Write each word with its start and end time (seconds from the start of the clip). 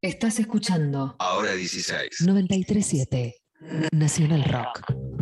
Estás 0.00 0.38
escuchando 0.38 1.16
Ahora 1.18 1.54
16. 1.54 2.20
937 2.20 3.34
Nacional 3.90 4.44
Rock. 4.44 5.17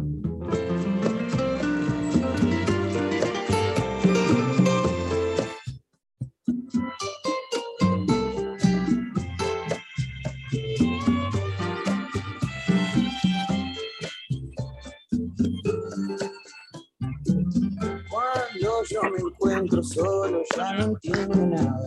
Solo 19.96 20.42
ya 20.54 20.72
no 20.74 20.84
entiendo 20.84 21.46
nada. 21.46 21.86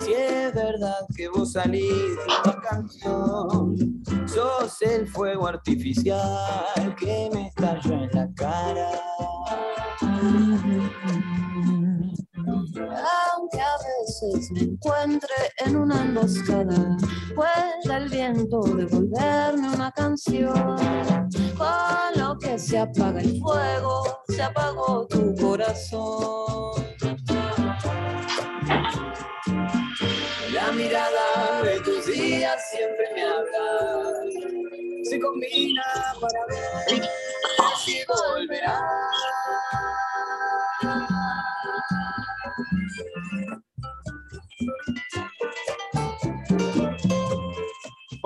Si 0.00 0.12
es 0.12 0.54
verdad 0.54 1.06
que 1.16 1.28
vos 1.28 1.52
salís 1.52 1.90
de 1.90 2.26
mi 2.26 2.54
canción, 2.68 4.02
sos 4.26 4.82
el 4.82 5.08
fuego 5.08 5.48
artificial 5.48 6.94
que 6.98 7.30
me 7.32 7.48
estalla 7.48 8.04
en 8.04 8.10
la 8.12 8.28
cara. 8.34 8.90
Aunque 13.34 13.60
a 13.60 13.76
veces 13.88 14.50
me 14.52 14.60
encuentre 14.60 15.34
en 15.64 15.76
una 15.76 16.02
emboscada, 16.02 16.96
pueda 17.34 17.96
el 17.96 18.08
viento 18.10 18.60
devolverme 18.60 19.74
una 19.74 19.90
canción. 19.92 20.76
Con 21.56 22.18
lo 22.18 22.38
que 22.38 22.58
se 22.58 22.78
apaga 22.78 23.20
el 23.20 23.40
fuego, 23.40 24.22
se 24.28 24.42
apagó 24.42 25.06
tu 25.06 25.34
corazón. 25.36 26.75
Días 32.46 32.70
siempre 32.70 33.06
me 33.14 33.22
habla. 33.22 34.12
Se 35.02 35.20
combina 35.20 35.82
para 36.20 36.46
ver 36.46 37.02
si 37.84 38.04
volverá. 38.06 38.80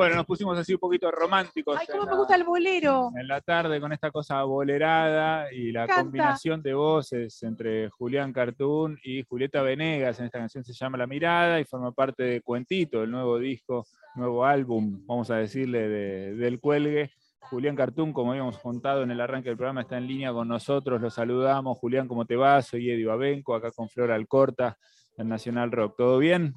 Bueno, 0.00 0.16
nos 0.16 0.26
pusimos 0.26 0.58
así 0.58 0.72
un 0.72 0.78
poquito 0.78 1.10
románticos 1.10 1.76
Ay, 1.78 1.86
cómo 1.90 2.04
me 2.04 2.10
la, 2.12 2.16
gusta 2.16 2.34
el 2.36 2.44
bolero. 2.44 3.10
en 3.18 3.28
la 3.28 3.40
tarde 3.40 3.80
con 3.80 3.92
esta 3.92 4.10
cosa 4.10 4.42
bolerada 4.44 5.52
y 5.52 5.72
la 5.72 5.86
combinación 5.86 6.62
de 6.62 6.72
voces 6.74 7.42
entre 7.42 7.90
Julián 7.90 8.32
Cartoon 8.32 8.98
y 9.04 9.22
Julieta 9.24 9.62
Venegas. 9.62 10.18
En 10.18 10.26
esta 10.26 10.38
canción 10.38 10.64
se 10.64 10.72
llama 10.72 10.96
La 10.98 11.06
Mirada 11.06 11.60
y 11.60 11.64
forma 11.64 11.92
parte 11.92 12.22
de 12.22 12.40
Cuentito, 12.40 13.02
el 13.02 13.10
nuevo 13.10 13.38
disco, 13.38 13.86
nuevo 14.14 14.44
álbum, 14.44 15.04
vamos 15.06 15.30
a 15.30 15.36
decirle, 15.36 15.88
de- 15.88 16.34
del 16.34 16.60
Cuelgue. 16.60 17.10
Julián 17.50 17.74
Cartoon, 17.76 18.12
como 18.12 18.30
habíamos 18.30 18.58
contado 18.58 19.02
en 19.02 19.10
el 19.10 19.20
arranque 19.20 19.48
del 19.48 19.56
programa, 19.56 19.80
está 19.82 19.96
en 19.98 20.06
línea 20.06 20.32
con 20.32 20.46
nosotros. 20.48 21.00
Lo 21.00 21.10
saludamos. 21.10 21.76
Julián, 21.78 22.06
¿cómo 22.06 22.24
te 22.24 22.36
va? 22.36 22.62
Soy 22.62 22.90
Eddie 22.90 23.06
Babenco, 23.06 23.54
acá 23.54 23.70
con 23.72 23.88
Flor 23.88 24.12
Alcorta, 24.12 24.78
en 25.16 25.28
Nacional 25.28 25.72
Rock. 25.72 25.96
¿Todo 25.96 26.18
bien? 26.18 26.54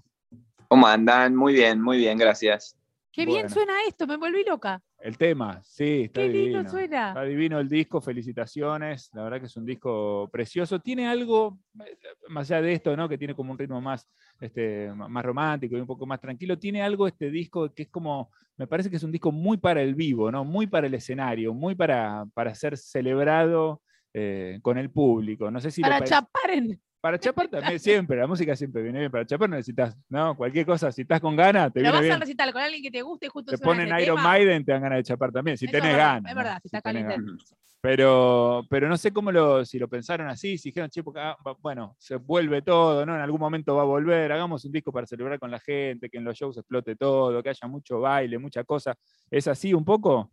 ¿Cómo 0.68 0.86
andan? 0.88 1.36
Muy 1.36 1.54
bien, 1.54 1.82
muy 1.82 1.98
bien, 1.98 2.18
gracias. 2.18 2.78
Qué 3.14 3.28
bien 3.28 3.48
suena 3.48 3.74
esto, 3.88 4.08
me 4.08 4.18
volví 4.18 4.44
loca. 4.44 4.82
El 4.98 5.20
tema, 5.20 5.62
sí, 5.64 6.06
está 6.06 6.22
Qué 6.22 6.30
divino. 6.30 6.58
lindo 6.60 6.72
suena. 6.72 7.10
Está 7.10 7.24
divino 7.24 7.60
el 7.60 7.70
disco, 7.70 8.02
felicitaciones. 8.02 9.12
La 9.14 9.24
verdad 9.24 9.40
que 9.40 9.46
es 9.46 9.56
un 9.56 9.66
disco 9.66 10.28
precioso. 10.32 10.80
Tiene 10.80 11.08
algo, 11.08 11.60
eh, 11.86 11.96
más 12.30 12.50
allá 12.50 12.64
de 12.64 12.74
esto, 12.74 12.98
¿no? 12.98 13.08
Que 13.08 13.20
tiene 13.20 13.36
como 13.36 13.52
un 13.52 13.60
ritmo 13.60 13.80
más, 13.80 14.10
este, 14.42 14.92
más 14.94 15.24
romántico 15.24 15.78
y 15.78 15.82
un 15.82 15.86
poco 15.86 16.08
más 16.08 16.20
tranquilo. 16.20 16.58
Tiene 16.58 16.82
algo 16.82 17.08
este 17.08 17.30
disco 17.30 17.72
que 17.72 17.84
es 17.84 17.90
como, 17.90 18.32
me 18.58 18.66
parece 18.66 18.90
que 18.90 18.96
es 18.96 19.04
un 19.04 19.12
disco 19.12 19.32
muy 19.32 19.58
para 19.58 19.84
el 19.84 19.94
vivo, 19.94 20.32
¿no? 20.32 20.44
Muy 20.44 20.66
para 20.66 20.88
el 20.88 20.94
escenario, 20.96 21.54
muy 21.54 21.76
para, 21.76 22.26
para 22.34 22.56
ser 22.56 22.78
celebrado 22.78 23.82
eh, 24.12 24.58
con 24.64 24.80
el 24.80 24.90
público. 24.90 25.52
No 25.52 25.60
sé 25.60 25.70
si 25.70 25.82
Para 25.82 26.04
chapar 26.04 26.50
en. 26.50 26.82
Para 27.04 27.20
chapar 27.20 27.50
también 27.50 27.78
siempre, 27.82 28.16
la 28.16 28.28
música 28.28 28.56
siempre 28.56 28.82
viene 28.82 29.00
bien. 29.00 29.12
Para 29.12 29.26
chapar 29.26 29.50
no 29.50 29.58
necesitas, 29.58 29.94
¿no? 30.08 30.38
Cualquier 30.38 30.66
cosa, 30.66 30.90
si 30.90 31.02
estás 31.02 31.20
con 31.20 31.36
ganas, 31.36 31.66
te 31.66 31.82
Pero 31.82 31.84
viene 31.84 31.96
vas 31.98 32.02
bien. 32.02 32.14
a 32.14 32.20
recitar 32.20 32.54
con 32.54 32.62
alguien 32.62 32.82
que 32.82 32.92
te 32.92 33.02
guste 33.02 33.26
y 33.26 33.30
justo 33.30 33.52
Te 33.52 33.58
ponen 33.58 33.90
Iron 34.00 34.16
tema. 34.16 34.24
Maiden, 34.24 34.64
te 34.64 34.72
dan 34.72 34.84
ganas 34.84 35.00
de 35.00 35.04
chapar 35.04 35.30
también, 35.34 35.58
si 35.58 35.66
Eso 35.66 35.74
tenés 35.74 35.90
es 35.90 35.98
verdad, 35.98 36.14
ganas. 36.14 36.32
es 36.32 36.36
¿no? 36.36 36.42
verdad, 36.42 36.60
si 36.62 36.68
está 36.70 36.82
tenés 36.82 37.04
caliente. 37.04 37.44
Pero, 37.82 38.66
pero 38.70 38.88
no 38.88 38.96
sé 38.96 39.12
cómo 39.12 39.34
lo, 39.34 39.66
si 39.66 39.78
lo 39.78 39.90
pensaron 39.90 40.30
así, 40.30 40.58
si 40.58 40.70
dijeron, 40.70 40.90
che, 40.90 41.04
porque, 41.04 41.20
ah, 41.20 41.36
bueno, 41.60 41.98
se 42.00 42.16
vuelve 42.16 42.62
todo, 42.62 43.06
¿no? 43.06 43.14
En 43.16 43.22
algún 43.22 43.42
momento 43.42 43.76
va 43.76 43.82
a 43.82 43.86
volver, 43.86 44.32
hagamos 44.32 44.64
un 44.64 44.72
disco 44.72 44.94
para 44.94 45.06
celebrar 45.06 45.38
con 45.40 45.52
la 45.52 45.60
gente, 45.60 46.10
que 46.10 46.20
en 46.20 46.24
los 46.24 46.38
shows 46.38 46.56
explote 46.58 46.96
todo, 46.96 47.44
que 47.44 47.50
haya 47.50 47.68
mucho 47.68 48.00
baile, 48.00 48.38
mucha 48.38 48.64
cosa. 48.64 48.96
¿Es 49.30 49.46
así 49.50 49.74
un 49.74 49.84
poco? 49.84 50.32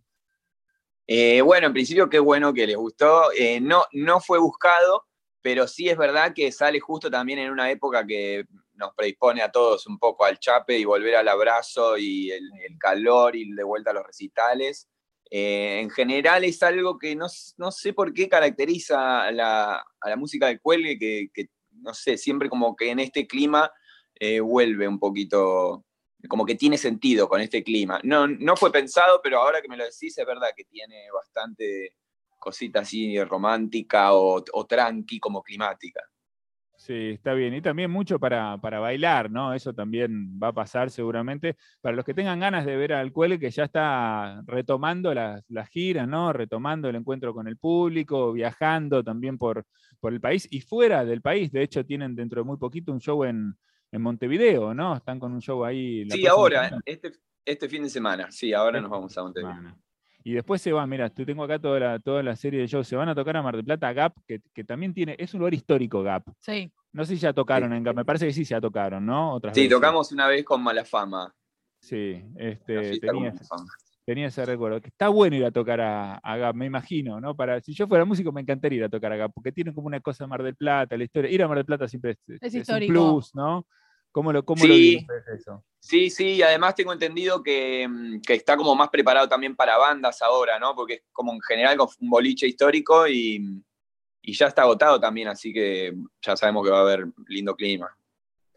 Eh, 1.05 1.41
bueno, 1.41 1.67
en 1.67 1.73
principio 1.73 2.09
qué 2.09 2.21
bueno 2.21 2.55
que 2.55 2.69
les 2.69 2.77
gustó. 2.77 3.33
Eh, 3.37 3.61
no, 3.61 3.83
no 3.91 4.21
fue 4.21 4.39
buscado, 4.39 5.07
pero 5.43 5.67
sí 5.67 5.89
es 5.89 5.97
verdad 5.97 6.33
que 6.35 6.53
sale 6.53 6.81
justo 6.81 7.11
también 7.11 7.39
en 7.39 7.51
una 7.51 7.71
época 7.71 8.07
que 8.07 8.45
nos 8.75 8.95
predispone 8.95 9.43
a 9.43 9.51
todos 9.51 9.87
un 9.87 9.99
poco 9.99 10.25
al 10.25 10.39
chape 10.39 10.79
y 10.79 10.85
volver 10.85 11.17
al 11.17 11.29
abrazo 11.29 11.97
y 11.97 12.31
el, 12.31 12.51
el 12.67 12.79
calor 12.79 13.37
y 13.37 13.53
de 13.53 13.63
vuelta 13.63 13.91
a 13.91 13.95
los 13.95 14.07
recitales. 14.07 14.89
Eh, 15.31 15.81
en 15.81 15.91
general 15.91 16.43
es 16.43 16.61
algo 16.63 16.99
que 16.99 17.15
no, 17.15 17.27
no 17.57 17.71
sé 17.71 17.93
por 17.93 18.13
qué 18.13 18.29
caracteriza 18.29 19.23
a 19.23 19.31
la, 19.31 19.85
a 20.01 20.09
la 20.09 20.17
música 20.17 20.49
del 20.49 20.61
cuelgue, 20.61 20.99
que, 20.99 21.31
que, 21.33 21.51
no 21.71 21.95
sé, 21.95 22.19
siempre 22.19 22.49
como 22.49 22.75
que 22.75 22.91
en 22.91 22.99
este 22.99 23.27
clima 23.29 23.71
eh, 24.17 24.41
vuelve 24.41 24.89
un 24.89 24.99
poquito, 24.99 25.85
como 26.29 26.45
que 26.45 26.57
tiene 26.57 26.77
sentido 26.77 27.29
con 27.29 27.41
este 27.41 27.63
clima. 27.63 28.01
No, 28.03 28.27
no 28.27 28.57
fue 28.57 28.73
pensado, 28.73 29.21
pero 29.23 29.39
ahora 29.39 29.63
que 29.63 29.69
me 29.69 29.77
lo 29.77 29.85
decís 29.85 30.19
es 30.19 30.27
verdad 30.27 30.49
que 30.57 30.65
tiene 30.65 31.07
bastante 31.13 31.95
cosita 32.41 32.81
así 32.81 33.23
romántica 33.23 34.13
o, 34.15 34.43
o 34.53 34.67
tranqui 34.67 35.21
como 35.21 35.43
climática. 35.43 36.01
Sí, 36.77 37.11
está 37.11 37.35
bien. 37.35 37.53
Y 37.53 37.61
también 37.61 37.91
mucho 37.91 38.19
para, 38.19 38.57
para 38.57 38.81
bailar, 38.81 39.31
¿no? 39.31 39.53
Eso 39.53 39.75
también 39.75 40.41
va 40.43 40.49
a 40.49 40.53
pasar 40.55 40.91
seguramente. 40.91 41.57
Para 41.83 41.95
los 41.95 42.07
que 42.07 42.15
tengan 42.15 42.41
ganas 42.41 42.65
de 42.65 42.75
ver 42.75 42.95
al 42.95 43.13
Cuele, 43.13 43.39
que 43.39 43.51
ya 43.51 43.65
está 43.65 44.43
retomando 44.47 45.13
las, 45.13 45.45
las 45.51 45.69
giras, 45.69 46.09
¿no? 46.09 46.33
Retomando 46.33 46.89
el 46.89 46.97
encuentro 46.97 47.35
con 47.35 47.47
el 47.49 47.59
público, 47.59 48.33
viajando 48.33 49.05
también 49.05 49.37
por, 49.37 49.67
por 50.01 50.15
el 50.15 50.23
país 50.23 50.49
y 50.51 50.63
fuera 50.63 51.05
del 51.05 51.21
país. 51.21 51.53
De 51.53 51.63
hecho, 51.63 51.85
tienen 51.85 52.17
dentro 52.17 52.41
de 52.41 52.47
muy 52.47 52.57
poquito 52.57 52.93
un 52.93 53.01
show 53.01 53.25
en, 53.25 53.55
en 53.93 54.01
Montevideo, 54.01 54.73
¿no? 54.73 54.97
Están 54.97 55.21
con 55.21 55.35
un 55.35 55.43
show 55.43 55.63
ahí. 55.67 56.07
la 56.07 56.15
Sí, 56.17 56.27
ahora, 56.27 56.65
semana. 56.65 56.83
este, 56.87 57.13
este 57.45 57.69
fin 57.69 57.83
de 57.83 57.91
semana, 57.91 58.31
sí, 58.31 58.55
ahora 58.55 58.79
Este 58.79 58.83
nos 58.83 58.91
vamos 58.91 59.19
a 59.19 59.23
Montevideo. 59.23 59.55
semana. 59.55 59.77
Y 60.23 60.33
después 60.35 60.61
se 60.61 60.73
van, 60.73 60.89
mira, 60.89 61.09
tú 61.11 61.25
tengo 61.25 61.45
acá 61.45 61.59
toda 61.59 61.81
la, 61.81 61.99
toda 61.99 62.23
la 62.23 62.37
serie 62.37 62.61
de 62.61 62.67
shows. 62.67 62.87
Se 62.87 62.97
van 62.97 63.09
a 63.09 63.15
tocar 63.15 63.37
a 63.37 63.43
Mar 63.43 63.57
del 63.57 63.65
Plata, 63.65 63.93
Gap, 63.93 64.15
que, 64.27 64.41
que 64.53 64.65
también 64.65 64.93
tiene, 64.93 65.17
es 65.19 65.33
un 65.35 65.41
lugar 65.41 65.55
histórico, 65.55 66.03
Gap. 66.03 66.25
Sí. 66.41 66.71
No 66.93 67.05
sé 67.05 67.15
si 67.15 67.21
ya 67.23 67.33
tocaron 67.33 67.73
en 67.73 67.83
Gap, 67.83 67.97
me 67.97 68.05
parece 68.05 68.27
que 68.27 68.33
sí, 68.33 68.45
ya 68.45 68.61
tocaron, 68.61 69.07
¿no? 69.07 69.33
Otras 69.35 69.55
Sí, 69.55 69.63
veces. 69.63 69.75
tocamos 69.77 70.13
una 70.13 70.27
vez 70.27 70.45
con 70.45 70.63
Malafama. 70.63 71.33
Sí, 71.81 72.23
este, 72.37 72.99
tenía, 72.99 73.31
Malafama. 73.33 73.65
tenía 74.05 74.27
ese 74.27 74.45
recuerdo. 74.45 74.81
Que 74.83 74.89
está 74.89 75.09
bueno 75.09 75.37
ir 75.37 75.45
a 75.47 75.51
tocar 75.51 75.81
a, 75.81 76.17
a 76.17 76.37
Gap, 76.37 76.55
me 76.55 76.67
imagino, 76.67 77.21
¿no? 77.21 77.35
Para, 77.35 77.61
si 77.61 77.73
yo 77.73 77.87
fuera 77.87 78.05
músico, 78.05 78.31
me 78.33 78.43
encantaría 78.43 78.79
ir 78.79 78.85
a 78.85 78.89
tocar 78.91 79.13
a 79.13 79.17
Gap, 79.17 79.33
porque 79.33 79.53
tiene 79.53 79.73
como 79.73 79.87
una 79.87 80.01
cosa 80.01 80.27
Mar 80.27 80.43
del 80.43 80.57
Plata, 80.57 80.97
la 80.97 81.05
historia. 81.05 81.31
Ir 81.31 81.43
a 81.43 81.49
Mar 81.49 81.57
del 81.57 81.65
Plata 81.67 81.89
siempre 81.89 82.11
es, 82.11 82.19
Es 82.43 82.53
un 82.55 82.61
histórico. 82.61 82.93
plus, 82.93 83.35
¿no? 83.35 83.67
¿Cómo 84.13 84.33
lo, 84.33 84.45
cómo 84.45 84.65
lo 84.67 84.75
Sí. 84.75 84.99
ustedes 85.01 85.41
eso? 85.41 85.65
Sí, 85.79 86.11
sí, 86.11 86.33
y 86.35 86.43
además 86.43 86.75
tengo 86.75 86.93
entendido 86.93 87.43
que, 87.43 87.87
mm, 87.89 88.21
que 88.21 88.35
está 88.35 88.57
como 88.57 88.75
más 88.75 88.91
preparado 88.91 89.29
también 89.29 89.57
para 89.57 89.79
bandas 89.79 90.21
ahora, 90.23 90.59
¿no? 90.59 90.75
Porque 90.75 90.95
es 90.95 91.03
como 91.13 91.33
en 91.33 91.41
general 91.41 91.77
con 91.77 91.89
un 92.01 92.11
boliche 92.11 92.47
histórico 92.47 93.07
y, 93.09 93.63
y 94.23 94.33
ya 94.35 94.49
está 94.49 94.63
agotado 94.63 95.01
también, 95.01 95.29
así 95.29 95.53
que 95.53 95.95
ya 96.21 96.37
sabemos 96.37 96.65
que 96.65 96.71
va 96.73 96.79
a 96.79 96.83
haber 96.83 97.07
lindo 97.29 97.55
clima. 97.55 97.89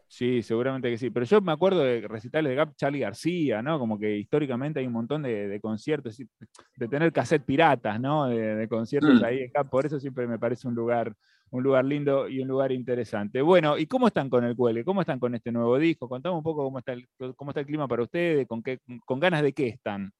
Sí, 0.06 0.42
seguramente 0.42 0.90
que 0.90 0.98
sí. 0.98 1.10
Pero 1.10 1.24
yo 1.26 1.40
me 1.40 1.50
acuerdo 1.50 1.80
de 1.80 2.06
recitales 2.06 2.50
de 2.50 2.54
Gap 2.56 2.76
Charlie 2.76 3.00
García, 3.00 3.62
¿no? 3.62 3.78
Como 3.80 3.98
que 3.98 4.16
históricamente 4.16 4.78
hay 4.78 4.86
un 4.86 4.92
montón 4.92 5.22
de, 5.22 5.48
de 5.48 5.60
conciertos, 5.60 6.16
de 6.18 6.88
tener 6.88 7.12
cassette 7.12 7.44
piratas, 7.44 7.98
¿no? 7.98 8.28
De, 8.28 8.54
de 8.54 8.68
conciertos 8.68 9.20
Mm. 9.20 9.24
ahí 9.24 9.38
en 9.42 9.50
Gap. 9.50 9.70
Por 9.70 9.86
eso 9.86 9.98
siempre 9.98 10.26
me 10.28 10.38
parece 10.38 10.68
un 10.68 10.74
lugar, 10.74 11.16
un 11.54 11.62
lugar 11.62 11.84
lindo 11.84 12.28
y 12.28 12.40
un 12.40 12.48
lugar 12.48 12.72
interesante. 12.72 13.40
Bueno, 13.40 13.78
¿y 13.78 13.86
cómo 13.86 14.08
están 14.08 14.28
con 14.28 14.44
el 14.44 14.56
cuelgue? 14.56 14.84
¿Cómo 14.84 15.00
están 15.02 15.20
con 15.20 15.34
este 15.34 15.52
nuevo 15.52 15.78
disco? 15.78 16.08
Contame 16.08 16.36
un 16.36 16.42
poco 16.42 16.64
cómo 16.64 16.78
está 16.80 16.92
el, 16.94 17.06
cómo 17.36 17.50
está 17.52 17.60
el 17.60 17.66
clima 17.66 17.86
para 17.86 18.02
ustedes, 18.02 18.46
con, 18.48 18.62
qué, 18.62 18.78
con 19.04 19.20
ganas 19.20 19.42
de 19.42 19.52
qué 19.52 19.68
están. 19.68 20.12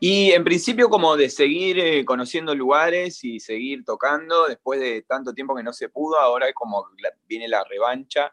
Y 0.00 0.32
en 0.32 0.44
principio 0.44 0.88
como 0.90 1.16
de 1.16 1.30
seguir 1.30 1.78
eh, 1.78 2.04
conociendo 2.04 2.54
lugares 2.54 3.22
y 3.24 3.38
seguir 3.40 3.84
tocando, 3.84 4.46
después 4.48 4.80
de 4.80 5.02
tanto 5.02 5.32
tiempo 5.32 5.54
que 5.54 5.62
no 5.62 5.72
se 5.72 5.88
pudo, 5.88 6.18
ahora 6.18 6.48
es 6.48 6.54
como 6.54 6.86
la- 6.98 7.12
viene 7.26 7.48
la 7.48 7.64
revancha. 7.64 8.32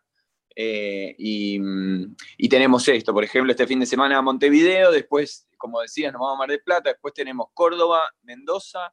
eh, 0.62 1.16
y, 1.18 1.58
mm, 1.60 2.16
y 2.40 2.50
tenemos 2.50 2.86
esto, 2.90 3.14
por 3.14 3.24
ejemplo, 3.24 3.52
este 3.52 3.66
fin 3.68 3.80
de 3.80 3.86
semana 3.86 4.22
Montevideo, 4.22 4.92
después, 4.92 5.48
como 5.58 5.80
decías, 5.80 6.12
nos 6.12 6.20
vamos 6.20 6.36
a 6.36 6.40
Mar 6.40 6.50
del 6.50 6.62
Plata, 6.62 6.90
después 6.90 7.14
tenemos 7.14 7.48
Córdoba, 7.54 8.02
Mendoza, 8.24 8.92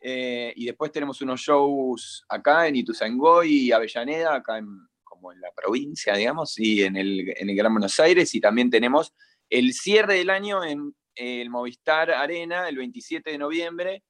eh, 0.00 0.52
y 0.56 0.66
después 0.66 0.92
tenemos 0.92 1.20
unos 1.22 1.40
shows 1.40 2.24
acá 2.28 2.68
en 2.68 2.76
Ituzaingó 2.76 3.42
y 3.44 3.72
Avellaneda, 3.72 4.34
acá 4.36 4.58
en, 4.58 4.68
como 5.02 5.32
en 5.32 5.40
la 5.40 5.50
provincia, 5.52 6.14
digamos, 6.14 6.58
y 6.58 6.82
en 6.82 6.96
el, 6.96 7.32
en 7.36 7.50
el 7.50 7.56
Gran 7.56 7.72
Buenos 7.72 7.98
Aires, 8.00 8.34
y 8.34 8.40
también 8.40 8.70
tenemos 8.70 9.14
el 9.48 9.72
cierre 9.72 10.14
del 10.14 10.30
año 10.30 10.64
en 10.64 10.94
el 11.14 11.50
Movistar 11.50 12.10
Arena, 12.10 12.68
el 12.68 12.76
27 12.76 13.30
de 13.30 13.38
noviembre, 13.38 14.02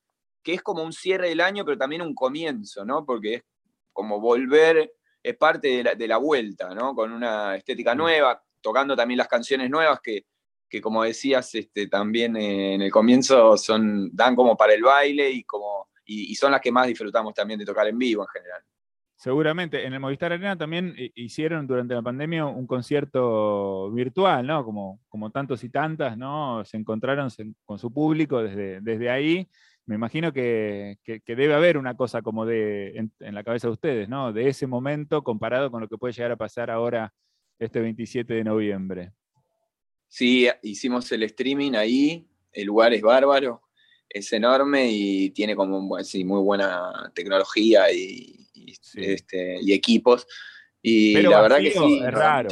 que 0.42 0.54
es 0.54 0.62
como 0.62 0.82
un 0.82 0.92
cierre 0.92 1.28
del 1.28 1.40
año, 1.40 1.64
pero 1.64 1.78
también 1.78 2.02
un 2.02 2.14
comienzo, 2.14 2.84
¿no? 2.84 3.04
Porque 3.04 3.34
es 3.34 3.42
como 3.92 4.20
volver, 4.20 4.92
es 5.22 5.36
parte 5.36 5.68
de 5.68 5.84
la, 5.84 5.94
de 5.94 6.08
la 6.08 6.16
vuelta, 6.18 6.74
¿no? 6.74 6.94
Con 6.94 7.12
una 7.12 7.56
estética 7.56 7.94
nueva, 7.94 8.42
tocando 8.60 8.96
también 8.96 9.18
las 9.18 9.28
canciones 9.28 9.70
nuevas 9.70 10.00
que, 10.02 10.26
que 10.68 10.80
como 10.80 11.02
decías, 11.04 11.54
este, 11.54 11.86
también 11.88 12.36
eh, 12.36 12.74
en 12.74 12.82
el 12.82 12.90
comienzo 12.90 13.56
son, 13.56 14.10
dan 14.14 14.34
como 14.34 14.56
para 14.56 14.74
el 14.74 14.82
baile 14.82 15.30
y, 15.30 15.44
como, 15.44 15.88
y, 16.04 16.34
son 16.34 16.52
las 16.52 16.60
que 16.60 16.72
más 16.72 16.86
disfrutamos 16.86 17.34
también 17.34 17.58
de 17.58 17.64
tocar 17.66 17.86
en 17.86 17.98
vivo 17.98 18.22
en 18.22 18.28
general. 18.28 18.62
Seguramente. 19.18 19.86
En 19.86 19.94
el 19.94 20.00
Movistar 20.00 20.32
Arena 20.32 20.58
también 20.58 20.94
hi- 20.96 21.10
hicieron 21.14 21.66
durante 21.66 21.94
la 21.94 22.02
pandemia 22.02 22.44
un 22.46 22.66
concierto 22.66 23.90
virtual, 23.90 24.46
¿no? 24.46 24.64
Como, 24.64 25.00
como 25.08 25.30
tantos 25.30 25.64
y 25.64 25.70
tantas, 25.70 26.18
¿no? 26.18 26.62
Se 26.64 26.76
encontraron 26.76 27.28
con 27.64 27.78
su 27.78 27.92
público 27.92 28.42
desde, 28.42 28.80
desde 28.82 29.08
ahí. 29.10 29.48
Me 29.86 29.94
imagino 29.94 30.32
que, 30.32 30.98
que- 31.02 31.20
que 31.20 31.36
debe 31.36 31.54
haber 31.54 31.78
una 31.78 31.96
cosa 31.96 32.20
como 32.20 32.44
de 32.44 32.96
en, 32.98 33.12
en 33.20 33.34
la 33.34 33.42
cabeza 33.42 33.68
de 33.68 33.72
ustedes, 33.72 34.08
¿no? 34.08 34.32
De 34.32 34.48
ese 34.48 34.66
momento 34.66 35.22
comparado 35.24 35.70
con 35.70 35.80
lo 35.80 35.88
que 35.88 35.96
puede 35.96 36.12
llegar 36.12 36.32
a 36.32 36.36
pasar 36.36 36.70
ahora 36.70 37.14
este 37.58 37.80
27 37.80 38.34
de 38.34 38.44
noviembre. 38.44 39.12
Sí, 40.08 40.48
hicimos 40.62 41.10
el 41.12 41.22
streaming 41.24 41.72
ahí, 41.72 42.26
el 42.52 42.66
lugar 42.66 42.94
es 42.94 43.02
bárbaro, 43.02 43.62
es 44.08 44.32
enorme 44.32 44.88
y 44.90 45.30
tiene 45.30 45.54
como 45.56 45.78
un 45.78 45.88
buen- 45.88 46.04
sí, 46.04 46.24
muy 46.24 46.40
buena 46.40 47.10
tecnología 47.14 47.92
y, 47.92 48.48
y, 48.54 48.74
Sí. 48.80 49.00
este, 49.02 49.58
y 49.60 49.72
equipos. 49.72 50.26
Y 50.80 51.14
Pero 51.14 51.30
la 51.30 51.40
verdad 51.42 51.58
que 51.60 51.70
sí, 51.72 52.00
es 52.02 52.12
raro. 52.14 52.50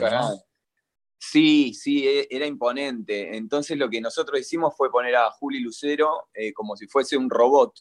Sí, 1.19 1.73
sí, 1.73 2.07
e- 2.07 2.27
era 2.31 2.47
imponente. 2.47 3.37
Entonces 3.37 3.79
lo 3.79 3.89
que 3.89 4.01
nosotros 4.01 4.39
hicimos 4.41 4.77
fue 4.77 4.91
poner 4.91 5.17
a 5.17 5.31
Juli 5.31 5.61
Lucero 5.61 6.29
eh, 6.35 6.53
como 6.53 6.77
si 6.77 6.87
fuese 6.87 7.17
un 7.17 7.31
robot. 7.31 7.81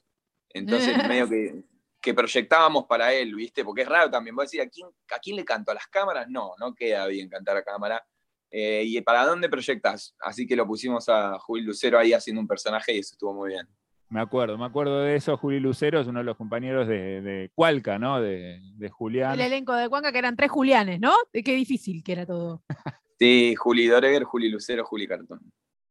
Entonces 0.50 0.96
medio 1.08 1.28
que, 1.30 1.64
que 2.00 2.14
proyectábamos 2.14 2.86
para 2.86 3.14
él, 3.14 3.36
¿viste? 3.36 3.66
Porque 3.66 3.82
es 3.82 3.88
raro 3.90 4.10
también. 4.10 4.36
Vos 4.36 4.50
decís, 4.50 4.66
¿a 4.66 4.70
quién, 4.70 4.88
¿a 5.14 5.20
quién 5.20 5.36
le 5.36 5.44
canto? 5.44 5.72
¿A 5.72 5.76
las 5.76 5.88
cámaras? 5.88 6.30
No, 6.30 6.54
no 6.60 6.74
queda 6.74 7.06
bien 7.08 7.28
cantar 7.28 7.58
a 7.58 7.64
cámara. 7.64 8.06
Eh, 8.56 8.84
¿Y 8.86 9.02
para 9.02 9.26
dónde 9.26 9.50
proyectas? 9.50 10.16
Así 10.22 10.46
que 10.46 10.56
lo 10.56 10.68
pusimos 10.68 11.10
a 11.10 11.40
Juli 11.40 11.64
Lucero 11.64 11.98
ahí 11.98 12.14
haciendo 12.14 12.40
un 12.40 12.48
personaje 12.48 12.94
y 12.96 13.00
eso 13.00 13.16
estuvo 13.16 13.34
muy 13.34 13.50
bien. 13.50 13.68
Me 14.10 14.22
acuerdo, 14.22 14.60
me 14.60 14.66
acuerdo 14.66 15.00
de 15.00 15.16
eso. 15.16 15.36
Juli 15.38 15.60
Lucero 15.60 16.00
es 16.00 16.06
uno 16.08 16.20
de 16.20 16.26
los 16.26 16.38
compañeros 16.38 16.88
de, 16.88 17.22
de 17.24 17.52
Cualca, 17.56 17.98
¿no? 17.98 18.22
De, 18.22 18.60
de 18.76 18.90
Julián. 18.92 19.34
El 19.34 19.42
elenco 19.42 19.74
de 19.74 19.90
Cuenca, 19.90 20.12
que 20.12 20.20
eran 20.20 20.36
tres 20.36 20.52
Julianes, 20.52 21.00
¿no? 21.00 21.14
De 21.34 21.42
Qué 21.42 21.56
difícil 21.56 22.04
que 22.04 22.12
era 22.12 22.26
todo. 22.28 22.62
Sí, 23.20 23.56
Juli 23.56 23.88
Doreger, 23.88 24.24
Juli 24.24 24.50
Lucero, 24.50 24.84
Juli 24.84 25.08
Cartón. 25.08 25.40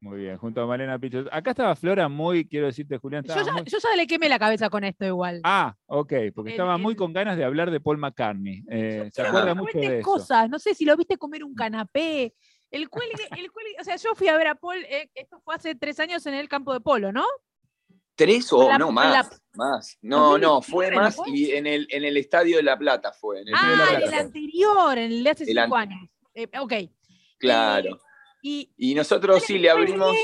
Muy 0.01 0.21
bien, 0.23 0.37
junto 0.37 0.61
a 0.61 0.67
Malena 0.67 0.99
Pichot. 0.99 1.29
Acá 1.33 1.51
estaba 1.51 1.75
Flora 1.77 2.09
muy, 2.09 2.47
quiero 2.47 2.67
decirte, 2.67 2.99
Julián. 2.99 3.23
Yo 3.25 3.29
estaba 3.33 3.47
ya, 3.47 3.53
muy- 3.53 3.63
yo 3.71 3.79
ya 3.79 3.97
le 3.97 4.07
quemé 4.09 4.29
la 4.29 4.39
cabeza 4.39 4.69
con 4.69 4.83
esto 4.85 5.07
igual. 5.07 5.41
Ah, 5.45 5.75
ok, 5.87 6.13
porque 6.35 6.51
El- 6.51 6.55
estaba 6.55 6.77
muy 6.77 6.95
con 6.97 7.13
ganas 7.13 7.37
de 7.39 7.45
hablar 7.45 7.71
de 7.71 7.81
Paul 7.81 7.99
McCartney. 7.99 8.65
Eh, 8.69 9.09
se 9.13 9.23
acuerda 9.23 9.55
mucho 9.55 9.79
de 9.79 10.01
eso. 10.01 10.05
cosas, 10.11 10.51
no 10.51 10.59
sé 10.59 10.75
si 10.75 10.85
lo 10.85 10.97
viste 10.97 11.17
comer 11.17 11.45
un 11.45 11.55
canapé. 11.55 12.35
El 12.73 12.89
cuelgue, 12.89 13.23
el 13.39 13.53
cuelgue, 13.53 13.77
o 13.81 13.85
sea, 13.85 13.97
yo 13.97 14.15
fui 14.15 14.29
a 14.29 14.37
ver 14.37 14.49
a 14.49 14.55
Paul, 14.57 14.79
eh, 14.89 15.09
esto 15.15 15.41
fue 15.45 15.55
hace 15.55 15.75
tres 15.75 16.01
años 16.01 16.25
en 16.27 16.35
el 16.35 16.49
campo 16.49 16.73
de 16.73 16.81
polo, 16.81 17.13
¿no? 17.13 17.25
¿Tres 18.17 18.53
o 18.53 18.67
La- 18.69 18.79
no 18.79 18.87
la- 18.87 18.93
más? 18.93 19.43
Más. 19.55 19.99
No, 20.03 20.39
no, 20.39 20.55
2019, 20.55 20.63
fue 20.71 20.91
¿no 20.91 21.01
más 21.03 21.17
y 21.27 21.53
en 21.53 21.67
el, 21.67 21.87
en 21.91 22.05
el 22.05 22.17
Estadio 22.17 22.57
de 22.57 22.63
La 22.63 22.79
Plata 22.79 23.13
fue. 23.13 23.43
En 23.43 23.49
el 23.49 23.55
de 23.55 23.61
La 23.77 23.85
Ah, 23.85 23.87
Plata 23.89 24.07
el 24.07 24.15
anterior, 24.15 24.99
en 24.99 25.13
el 25.13 25.25
de 25.25 25.31
hace 25.31 25.45
El 25.45 25.49
cinco 25.63 25.77
an- 25.77 25.93
años. 25.93 26.11
Eh, 26.35 26.49
ok. 26.59 26.73
Claro. 27.39 28.01
Y 28.43 28.73
Y 28.77 28.95
nosotros 28.95 29.43
sí 29.45 29.59
le 29.59 29.71
abrimos, 29.71 30.17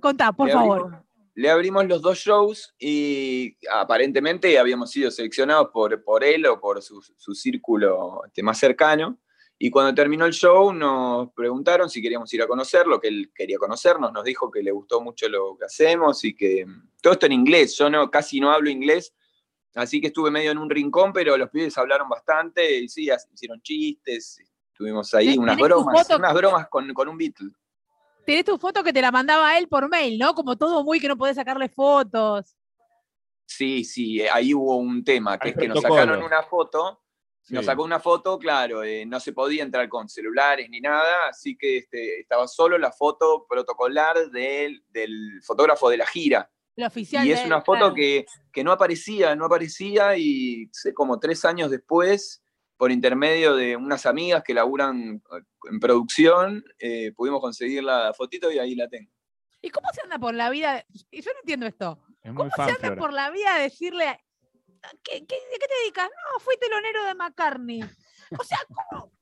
contá, 0.00 0.32
por 0.32 0.46
le 0.46 0.52
favor. 0.52 0.80
abrimos- 0.82 1.02
le 1.34 1.50
abrimos 1.50 1.84
los 1.86 2.00
dos 2.00 2.16
shows 2.18 2.74
y 2.78 3.56
aparentemente 3.70 4.58
habíamos 4.58 4.90
sido 4.90 5.10
seleccionados 5.10 5.68
por, 5.72 6.02
por 6.02 6.24
él 6.24 6.46
o 6.46 6.58
por 6.60 6.80
su, 6.80 7.02
su 7.02 7.34
círculo 7.34 8.22
este, 8.26 8.42
más 8.42 8.58
cercano. 8.58 9.18
Y 9.58 9.70
cuando 9.70 9.94
terminó 9.94 10.26
el 10.26 10.32
show 10.32 10.72
nos 10.72 11.32
preguntaron 11.32 11.88
si 11.88 12.02
queríamos 12.02 12.32
ir 12.34 12.42
a 12.42 12.46
conocerlo, 12.46 13.00
que 13.00 13.08
él 13.08 13.32
quería 13.34 13.56
conocernos, 13.58 14.12
nos 14.12 14.24
dijo 14.24 14.50
que 14.50 14.62
le 14.62 14.70
gustó 14.70 15.00
mucho 15.00 15.28
lo 15.28 15.56
que 15.56 15.64
hacemos 15.64 16.22
y 16.24 16.34
que 16.34 16.66
todo 17.00 17.14
esto 17.14 17.26
en 17.26 17.32
inglés, 17.32 17.76
yo 17.78 17.88
no, 17.88 18.10
casi 18.10 18.38
no 18.38 18.50
hablo 18.50 18.68
inglés, 18.68 19.14
así 19.74 20.00
que 20.00 20.08
estuve 20.08 20.30
medio 20.30 20.50
en 20.50 20.58
un 20.58 20.68
rincón, 20.68 21.12
pero 21.12 21.38
los 21.38 21.48
pibes 21.48 21.76
hablaron 21.78 22.08
bastante 22.08 22.80
y 22.80 22.88
sí, 22.88 23.08
hicieron 23.32 23.62
chistes, 23.62 24.42
tuvimos 24.74 25.12
ahí 25.14 25.26
¿Tenés 25.26 25.38
unas 25.38 25.56
bromas, 25.56 26.10
unas 26.10 26.34
bromas 26.34 26.68
con, 26.68 26.92
con 26.92 27.08
un 27.08 27.16
Beatle. 27.16 27.50
Tenés 28.26 28.44
tu 28.44 28.58
foto 28.58 28.82
que 28.82 28.92
te 28.92 29.00
la 29.00 29.10
mandaba 29.10 29.56
él 29.56 29.68
por 29.68 29.88
mail, 29.88 30.18
¿no? 30.18 30.34
Como 30.34 30.56
todo 30.56 30.84
muy 30.84 31.00
que 31.00 31.08
no 31.08 31.16
podés 31.16 31.36
sacarle 31.36 31.68
fotos. 31.68 32.56
Sí, 33.46 33.84
sí, 33.84 34.20
eh, 34.20 34.28
ahí 34.28 34.52
hubo 34.52 34.76
un 34.76 35.04
tema, 35.04 35.38
que 35.38 35.48
Hay 35.48 35.52
es 35.52 35.58
que 35.58 35.68
nos 35.68 35.80
sacaron 35.80 36.22
una 36.22 36.42
foto, 36.42 37.05
nos 37.50 37.64
sacó 37.64 37.84
una 37.84 38.00
foto, 38.00 38.38
claro, 38.38 38.82
eh, 38.82 39.06
no 39.06 39.20
se 39.20 39.32
podía 39.32 39.62
entrar 39.62 39.88
con 39.88 40.08
celulares 40.08 40.68
ni 40.68 40.80
nada, 40.80 41.28
así 41.28 41.56
que 41.56 41.78
este, 41.78 42.20
estaba 42.20 42.48
solo 42.48 42.76
la 42.78 42.90
foto 42.92 43.46
protocolar 43.48 44.30
del, 44.30 44.84
del 44.88 45.40
fotógrafo 45.44 45.88
de 45.88 45.96
la 45.98 46.06
gira. 46.06 46.50
La 46.74 46.88
oficial. 46.88 47.26
Y 47.26 47.32
es 47.32 47.44
una 47.44 47.62
foto 47.62 47.78
claro. 47.78 47.94
que, 47.94 48.26
que 48.52 48.64
no 48.64 48.72
aparecía, 48.72 49.34
no 49.34 49.46
aparecía 49.46 50.16
y 50.16 50.68
sé, 50.72 50.92
como 50.92 51.18
tres 51.18 51.44
años 51.44 51.70
después, 51.70 52.42
por 52.76 52.90
intermedio 52.90 53.56
de 53.56 53.76
unas 53.76 54.04
amigas 54.04 54.42
que 54.44 54.52
laburan 54.52 55.22
eh, 55.32 55.42
en 55.70 55.80
producción, 55.80 56.64
eh, 56.78 57.12
pudimos 57.16 57.40
conseguir 57.40 57.82
la 57.82 58.12
fotito 58.12 58.50
y 58.52 58.58
ahí 58.58 58.74
la 58.74 58.88
tengo. 58.88 59.10
¿Y 59.62 59.70
cómo 59.70 59.88
se 59.92 60.02
anda 60.02 60.18
por 60.18 60.34
la 60.34 60.50
vida? 60.50 60.84
Y 61.10 61.22
Yo 61.22 61.32
no 61.32 61.38
entiendo 61.40 61.66
esto. 61.66 61.98
Es 62.22 62.32
¿Cómo 62.34 62.50
se 62.54 62.62
anda 62.62 62.94
por 62.96 63.12
la 63.12 63.30
vida 63.30 63.54
a 63.54 63.58
decirle, 63.58 64.08
a- 64.08 64.20
¿qué, 65.02 65.24
qué, 65.26 65.34
¿de 65.34 65.58
qué 65.58 65.66
te 65.66 65.74
dedicas? 65.82 66.08
No, 66.10 66.40
fui 66.40 66.54
telonero 66.58 67.04
de 67.04 67.14
McCartney. 67.14 67.82
O 68.38 68.44
sea, 68.44 68.58
¿cómo? 68.90 69.12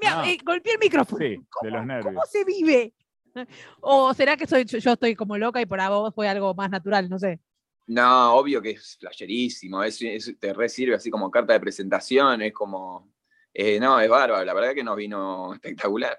Mira, 0.00 0.16
No. 0.16 0.24
eh, 0.24 0.38
golpeé 0.44 0.72
el 0.74 0.78
micrófono. 0.78 1.18
Sí, 1.18 1.34
de 1.36 1.46
¿Cómo, 1.50 1.76
los 1.76 1.86
nervios. 1.86 2.14
¿Cómo 2.14 2.26
se 2.26 2.44
vive? 2.44 2.94
¿O 3.80 4.14
será 4.14 4.36
que 4.36 4.46
soy, 4.46 4.64
yo, 4.64 4.92
estoy 4.92 5.14
como 5.14 5.36
loca 5.36 5.60
y 5.60 5.66
por 5.66 5.78
vos 5.88 6.14
fue 6.14 6.28
algo 6.28 6.54
más 6.54 6.70
natural? 6.70 7.08
No 7.08 7.18
sé. 7.18 7.40
No, 7.88 8.34
obvio 8.34 8.60
que 8.60 8.70
es 8.70 8.96
flasherísimo, 8.98 9.82
es, 9.84 10.00
es- 10.02 10.36
te 10.40 10.52
re 10.52 10.68
sirve 10.68 10.96
así 10.96 11.08
como 11.10 11.30
carta 11.30 11.52
de 11.52 11.60
presentación, 11.60 12.42
es 12.42 12.52
como, 12.52 13.12
eh, 13.54 13.78
no, 13.78 14.00
es 14.00 14.08
bárbaro, 14.08 14.44
la 14.44 14.54
verdad 14.54 14.74
que 14.74 14.82
nos 14.82 14.96
vino 14.96 15.54
espectacular. 15.54 16.18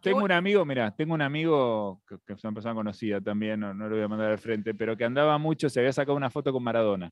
Tengo 0.00 0.24
un 0.24 0.32
amigo, 0.32 0.64
mira, 0.64 0.94
tengo 0.94 1.14
un 1.14 1.22
amigo 1.22 2.02
que, 2.08 2.16
que 2.26 2.32
es 2.34 2.44
una 2.44 2.52
persona 2.52 2.74
conocida 2.74 3.20
también, 3.20 3.60
no, 3.60 3.72
no 3.72 3.88
lo 3.88 3.94
voy 3.96 4.04
a 4.04 4.08
mandar 4.08 4.30
al 4.32 4.38
frente, 4.38 4.74
pero 4.74 4.96
que 4.96 5.04
andaba 5.04 5.38
mucho, 5.38 5.68
se 5.68 5.78
había 5.80 5.92
sacado 5.92 6.16
una 6.16 6.30
foto 6.30 6.52
con 6.52 6.62
Maradona. 6.62 7.10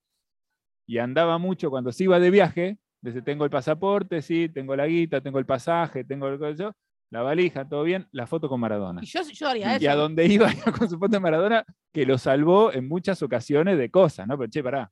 Y 0.91 0.99
andaba 0.99 1.39
mucho 1.39 1.71
cuando 1.71 1.93
se 1.93 2.03
iba 2.03 2.19
de 2.19 2.31
viaje, 2.33 2.77
desde 3.01 3.23
tengo 3.23 3.45
el 3.45 3.51
pasaporte, 3.51 4.23
sí, 4.23 4.49
tengo 4.49 4.75
la 4.75 4.89
guita, 4.89 5.21
tengo 5.21 5.39
el 5.39 5.47
pasaje, 5.47 6.03
tengo 6.03 6.27
el, 6.27 6.57
yo, 6.57 6.73
la 7.11 7.23
valija, 7.23 7.69
todo 7.69 7.85
bien, 7.85 8.09
la 8.11 8.27
foto 8.27 8.49
con 8.49 8.59
Maradona. 8.59 9.01
Y 9.01 9.07
yo, 9.07 9.21
yo 9.23 9.49
haría 9.49 9.77
eso. 9.77 9.85
Y 9.85 9.87
a 9.87 9.95
donde 9.95 10.27
iba 10.27 10.53
iba 10.53 10.73
con 10.77 10.91
su 10.91 10.99
foto 10.99 11.13
de 11.13 11.21
Maradona, 11.21 11.65
que 11.93 12.05
lo 12.05 12.19
salvó 12.19 12.73
en 12.73 12.89
muchas 12.89 13.23
ocasiones 13.23 13.79
de 13.79 13.89
cosas, 13.89 14.27
¿no? 14.27 14.37
Pero 14.37 14.51
che, 14.51 14.65
pará, 14.65 14.91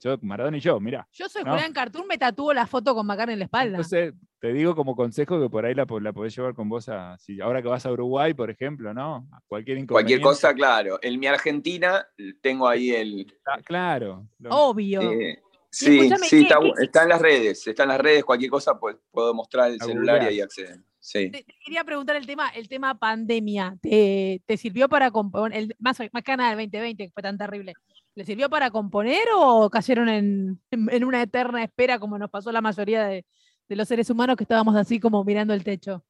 yo, 0.00 0.18
Maradona 0.22 0.56
y 0.56 0.60
yo, 0.60 0.78
mirá. 0.80 1.06
Yo 1.12 1.28
soy 1.28 1.44
¿no? 1.44 1.52
Julián 1.52 1.72
Cartoon, 1.72 2.06
me 2.06 2.18
tatúo 2.18 2.52
la 2.52 2.66
foto 2.66 2.94
con 2.94 3.06
McCartney 3.06 3.34
en 3.34 3.38
la 3.40 3.44
espalda. 3.46 3.76
Entonces, 3.78 4.14
te 4.40 4.52
digo 4.52 4.74
como 4.74 4.96
consejo 4.96 5.40
que 5.40 5.48
por 5.48 5.64
ahí 5.64 5.74
la, 5.74 5.86
la 6.00 6.12
podés 6.12 6.34
llevar 6.36 6.54
con 6.54 6.68
vos 6.68 6.88
a, 6.88 7.16
si 7.18 7.40
ahora 7.40 7.62
que 7.62 7.68
vas 7.68 7.86
a 7.86 7.92
Uruguay, 7.92 8.34
por 8.34 8.50
ejemplo, 8.50 8.92
¿no? 8.92 9.28
A 9.32 9.40
cualquier 9.46 9.76
Cualquier 9.76 9.78
inconveniente. 9.78 10.22
cosa, 10.24 10.52
claro. 10.54 10.98
En 11.02 11.18
mi 11.20 11.26
Argentina 11.26 12.06
tengo 12.40 12.66
ahí 12.68 12.90
el... 12.90 13.32
Ah, 13.46 13.60
Claro. 13.64 14.26
lo- 14.38 14.50
Obvio. 14.50 15.00
eh, 15.12 15.40
sí, 15.70 15.86
sí, 15.86 16.08
¿qué- 16.08 16.40
está, 16.42 16.58
qué- 16.60 16.72
está 16.84 17.02
en 17.04 17.08
las 17.08 17.20
redes, 17.22 17.66
está 17.66 17.82
en 17.84 17.88
las 17.90 18.00
redes, 18.00 18.24
cualquier 18.24 18.50
cosa 18.50 18.78
pues, 18.78 18.96
puedo 19.10 19.32
mostrar 19.32 19.70
el 19.70 19.80
celular 19.80 20.22
y 20.24 20.26
ahí 20.26 20.40
acceden. 20.40 20.84
Sí. 20.98 21.30
Te, 21.30 21.42
te 21.42 21.54
quería 21.64 21.82
preguntar 21.82 22.14
el 22.14 22.26
tema, 22.26 22.48
el 22.50 22.68
tema 22.68 22.96
pandemia. 22.96 23.76
¿Te, 23.82 24.40
te 24.46 24.56
sirvió 24.56 24.88
para 24.88 25.10
componer, 25.10 25.58
el, 25.58 25.76
más, 25.80 25.98
más 26.12 26.22
que 26.22 26.36
nada 26.36 26.50
del 26.50 26.58
2020, 26.70 27.06
que 27.06 27.10
fue 27.12 27.22
tan 27.24 27.36
terrible? 27.36 27.74
¿Le 28.14 28.24
sirvió 28.24 28.50
para 28.50 28.70
componer 28.70 29.26
o 29.34 29.70
cayeron 29.70 30.08
en, 30.08 30.60
en- 30.70 30.90
en 30.90 31.04
una 31.04 31.22
eterna 31.22 31.64
espera 31.64 31.98
como 31.98 32.18
nos 32.18 32.30
pasó 32.30 32.52
la 32.52 32.60
mayoría 32.60 33.04
de, 33.06 33.24
de 33.68 33.76
los 33.76 33.88
seres 33.88 34.10
humanos 34.10 34.36
que 34.36 34.44
estábamos 34.44 34.76
así 34.76 35.00
como 35.00 35.24
mirando 35.24 35.54
el 35.54 35.64
techo? 35.64 36.04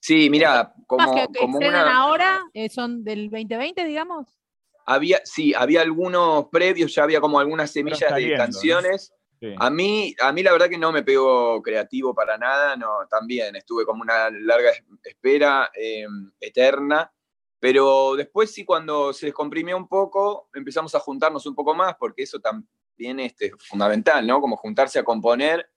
Sí, 0.00 0.28
mira, 0.30 0.74
Más 0.76 0.84
como, 0.86 1.14
que, 1.14 1.32
que 1.32 1.38
como 1.40 1.58
estrenan 1.58 1.84
una... 1.86 1.96
ahora, 1.96 2.42
eh, 2.52 2.68
son 2.68 3.02
del 3.02 3.30
2020, 3.30 3.84
digamos. 3.84 4.38
Había, 4.84 5.20
sí, 5.24 5.52
había 5.54 5.80
algunos 5.80 6.46
previos, 6.48 6.94
ya 6.94 7.02
había 7.02 7.20
como 7.20 7.40
algunas 7.40 7.70
semillas 7.72 8.14
de 8.14 8.34
canciones. 8.36 9.12
sí. 9.40 9.54
A 9.58 9.68
mí, 9.70 10.14
a 10.20 10.32
mí 10.32 10.42
la 10.42 10.52
verdad 10.52 10.68
que 10.68 10.78
no 10.78 10.92
me 10.92 11.02
pegó 11.02 11.60
creativo 11.62 12.14
para 12.14 12.36
nada, 12.38 12.76
no, 12.76 12.88
también 13.10 13.56
estuve 13.56 13.84
como 13.84 14.02
una 14.02 14.30
larga 14.30 14.70
es- 14.70 14.84
espera 15.02 15.70
eh, 15.74 16.06
eterna, 16.40 17.10
pero 17.58 18.16
después 18.16 18.52
sí 18.52 18.64
cuando 18.64 19.12
se 19.12 19.26
descomprimió 19.26 19.76
un 19.76 19.88
poco, 19.88 20.48
empezamos 20.54 20.94
a 20.94 21.00
juntarnos 21.00 21.46
un 21.46 21.54
poco 21.54 21.74
más, 21.74 21.96
porque 21.98 22.22
eso 22.22 22.38
también 22.38 23.20
este, 23.20 23.46
es 23.46 23.52
fundamental, 23.58 24.26
¿no? 24.26 24.40
Como 24.40 24.56
juntarse 24.56 24.98
a 24.98 25.04
componer, 25.04 25.68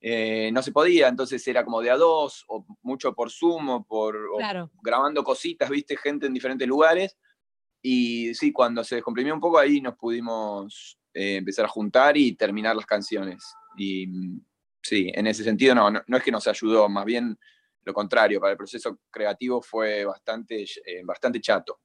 eh, 0.00 0.50
no 0.52 0.62
se 0.62 0.72
podía, 0.72 1.08
entonces 1.08 1.46
era 1.46 1.62
como 1.64 1.82
de 1.82 1.90
a 1.90 1.96
dos, 1.96 2.44
o 2.48 2.64
mucho 2.82 3.14
por 3.14 3.30
Zoom, 3.30 3.68
o 3.68 3.84
por 3.84 4.16
o 4.16 4.70
grabando 4.82 5.22
cositas, 5.22 5.68
viste, 5.68 5.96
gente 5.96 6.26
en 6.26 6.34
diferentes 6.34 6.66
lugares. 6.66 7.16
Y 7.82 8.34
sí, 8.34 8.52
cuando 8.52 8.82
se 8.82 8.96
descomprimió 8.96 9.34
un 9.34 9.40
poco, 9.40 9.58
ahí 9.58 9.80
nos 9.80 9.96
pudimos 9.96 10.98
eh, 11.12 11.36
empezar 11.36 11.66
a 11.66 11.68
juntar 11.68 12.16
y 12.16 12.34
terminar 12.34 12.76
las 12.76 12.86
canciones. 12.86 13.44
Y 13.76 14.06
mm, 14.06 14.40
sí, 14.82 15.10
en 15.14 15.26
ese 15.26 15.44
sentido 15.44 15.74
no, 15.74 15.90
no, 15.90 16.02
no 16.06 16.16
es 16.16 16.22
que 16.22 16.32
nos 16.32 16.46
ayudó, 16.46 16.88
más 16.88 17.04
bien 17.04 17.38
lo 17.84 17.92
contrario, 17.94 18.40
para 18.40 18.52
el 18.52 18.58
proceso 18.58 18.98
creativo 19.10 19.62
fue 19.62 20.04
bastante, 20.04 20.62
eh, 20.62 21.02
bastante 21.04 21.40
chato. 21.40 21.80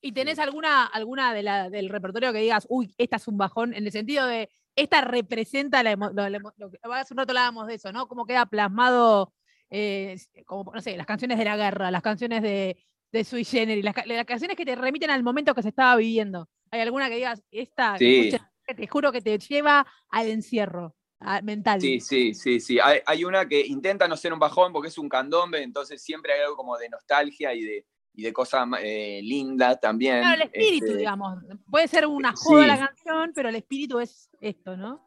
¿Y 0.00 0.12
tenés 0.12 0.38
alguna, 0.38 0.86
alguna 0.86 1.32
de 1.34 1.42
la, 1.42 1.70
del 1.70 1.88
repertorio 1.88 2.32
que 2.32 2.38
digas, 2.40 2.66
uy, 2.68 2.94
esta 2.98 3.16
es 3.16 3.26
un 3.28 3.36
bajón, 3.38 3.74
en 3.74 3.84
el 3.84 3.92
sentido 3.92 4.26
de, 4.26 4.48
esta 4.76 5.00
representa 5.00 5.82
la 5.82 5.92
emo- 5.92 6.12
lo, 6.12 6.28
la 6.28 6.38
emo- 6.38 6.52
lo 6.56 6.70
que 6.70 6.78
hace 6.82 7.14
un 7.14 7.18
rato 7.18 7.32
hablábamos 7.32 7.66
de 7.66 7.74
eso, 7.74 7.92
¿no? 7.92 8.06
Cómo 8.06 8.26
queda 8.26 8.46
plasmado, 8.46 9.32
eh, 9.70 10.16
como, 10.44 10.72
no 10.74 10.80
sé, 10.80 10.96
las 10.96 11.06
canciones 11.06 11.38
de 11.38 11.44
la 11.44 11.56
guerra, 11.56 11.90
las 11.90 12.02
canciones 12.02 12.42
de, 12.42 12.76
de 13.10 13.24
Sui 13.24 13.44
Generis, 13.44 13.84
las, 13.84 13.94
ca- 13.94 14.04
las 14.06 14.24
canciones 14.26 14.56
que 14.56 14.64
te 14.66 14.76
remiten 14.76 15.10
al 15.10 15.22
momento 15.22 15.54
que 15.54 15.62
se 15.62 15.70
estaba 15.70 15.96
viviendo. 15.96 16.48
¿Hay 16.70 16.80
alguna 16.80 17.08
que 17.08 17.16
digas, 17.16 17.42
esta, 17.50 17.96
Sí. 17.98 18.30
que 18.66 18.74
te 18.74 18.86
juro 18.86 19.10
que 19.12 19.22
te 19.22 19.38
lleva 19.38 19.86
al 20.10 20.28
encierro 20.28 20.94
a- 21.26 21.42
mental? 21.42 21.80
Sí, 21.80 22.00
sí, 22.00 22.32
sí, 22.34 22.60
sí. 22.60 22.78
Hay, 22.82 23.00
hay 23.04 23.24
una 23.24 23.46
que 23.46 23.60
intenta 23.66 24.08
no 24.08 24.16
ser 24.16 24.32
un 24.32 24.38
bajón 24.38 24.72
porque 24.72 24.88
es 24.88 24.96
un 24.98 25.08
candombe, 25.08 25.62
entonces 25.62 26.02
siempre 26.02 26.32
hay 26.32 26.40
algo 26.40 26.56
como 26.56 26.76
de 26.78 26.88
nostalgia 26.88 27.52
y 27.54 27.62
de, 27.62 27.86
y 28.14 28.22
de 28.22 28.32
cosas 28.32 28.66
eh, 28.80 29.20
lindas 29.22 29.78
también. 29.80 30.20
Claro, 30.20 30.42
el 30.42 30.42
espíritu, 30.42 30.86
Este, 30.86 30.98
digamos. 30.98 31.38
Puede 31.70 31.88
ser 31.88 32.06
una 32.06 32.32
joda 32.32 32.62
sí. 32.62 32.68
la 32.68 32.78
canción, 32.78 33.32
pero 33.34 33.48
el 33.48 33.56
espíritu 33.56 33.98
es 34.00 34.30
esto, 34.40 34.76
¿no? 34.76 35.04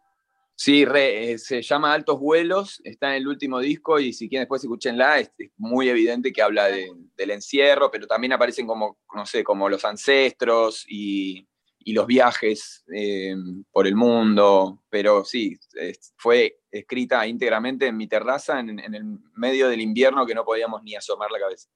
Sí, 0.56 0.84
re, 0.84 1.32
eh, 1.32 1.38
se 1.38 1.62
llama 1.62 1.94
Altos 1.94 2.20
Vuelos, 2.20 2.82
está 2.84 3.12
en 3.16 3.22
el 3.22 3.30
último 3.30 3.60
disco 3.60 3.98
y 3.98 4.12
si 4.12 4.28
quieren 4.28 4.42
después 4.44 4.62
escúchenla, 4.62 5.18
es, 5.20 5.32
es 5.38 5.52
muy 5.56 5.88
evidente 5.88 6.34
que 6.34 6.42
habla 6.42 6.66
de- 6.66 6.92
del 7.16 7.32
encierro, 7.32 7.90
pero 7.90 8.06
también 8.08 8.34
aparecen 8.34 8.68
como, 8.68 9.00
no 9.16 9.26
sé, 9.26 9.42
como 9.42 9.70
los 9.70 9.86
ancestros 9.86 10.84
y, 10.90 11.48
y 11.90 11.94
los 11.94 12.06
viajes 12.06 12.86
eh, 12.96 13.34
por 13.72 13.88
el 13.88 13.96
mundo, 13.96 14.84
pero 14.90 15.26
sí, 15.26 15.58
es- 15.74 16.14
fue 16.18 16.60
escrita 16.72 17.26
íntegramente 17.26 17.88
en 17.88 17.98
mi 17.98 18.08
terraza 18.08 18.60
en, 18.60 18.78
en 18.80 18.94
el 18.94 19.04
medio 19.36 19.68
del 19.70 19.82
invierno 19.82 20.26
que 20.26 20.36
no 20.36 20.46
podíamos 20.46 20.84
ni 20.84 20.96
asomar 20.96 21.32
la 21.32 21.40
cabeza. 21.40 21.68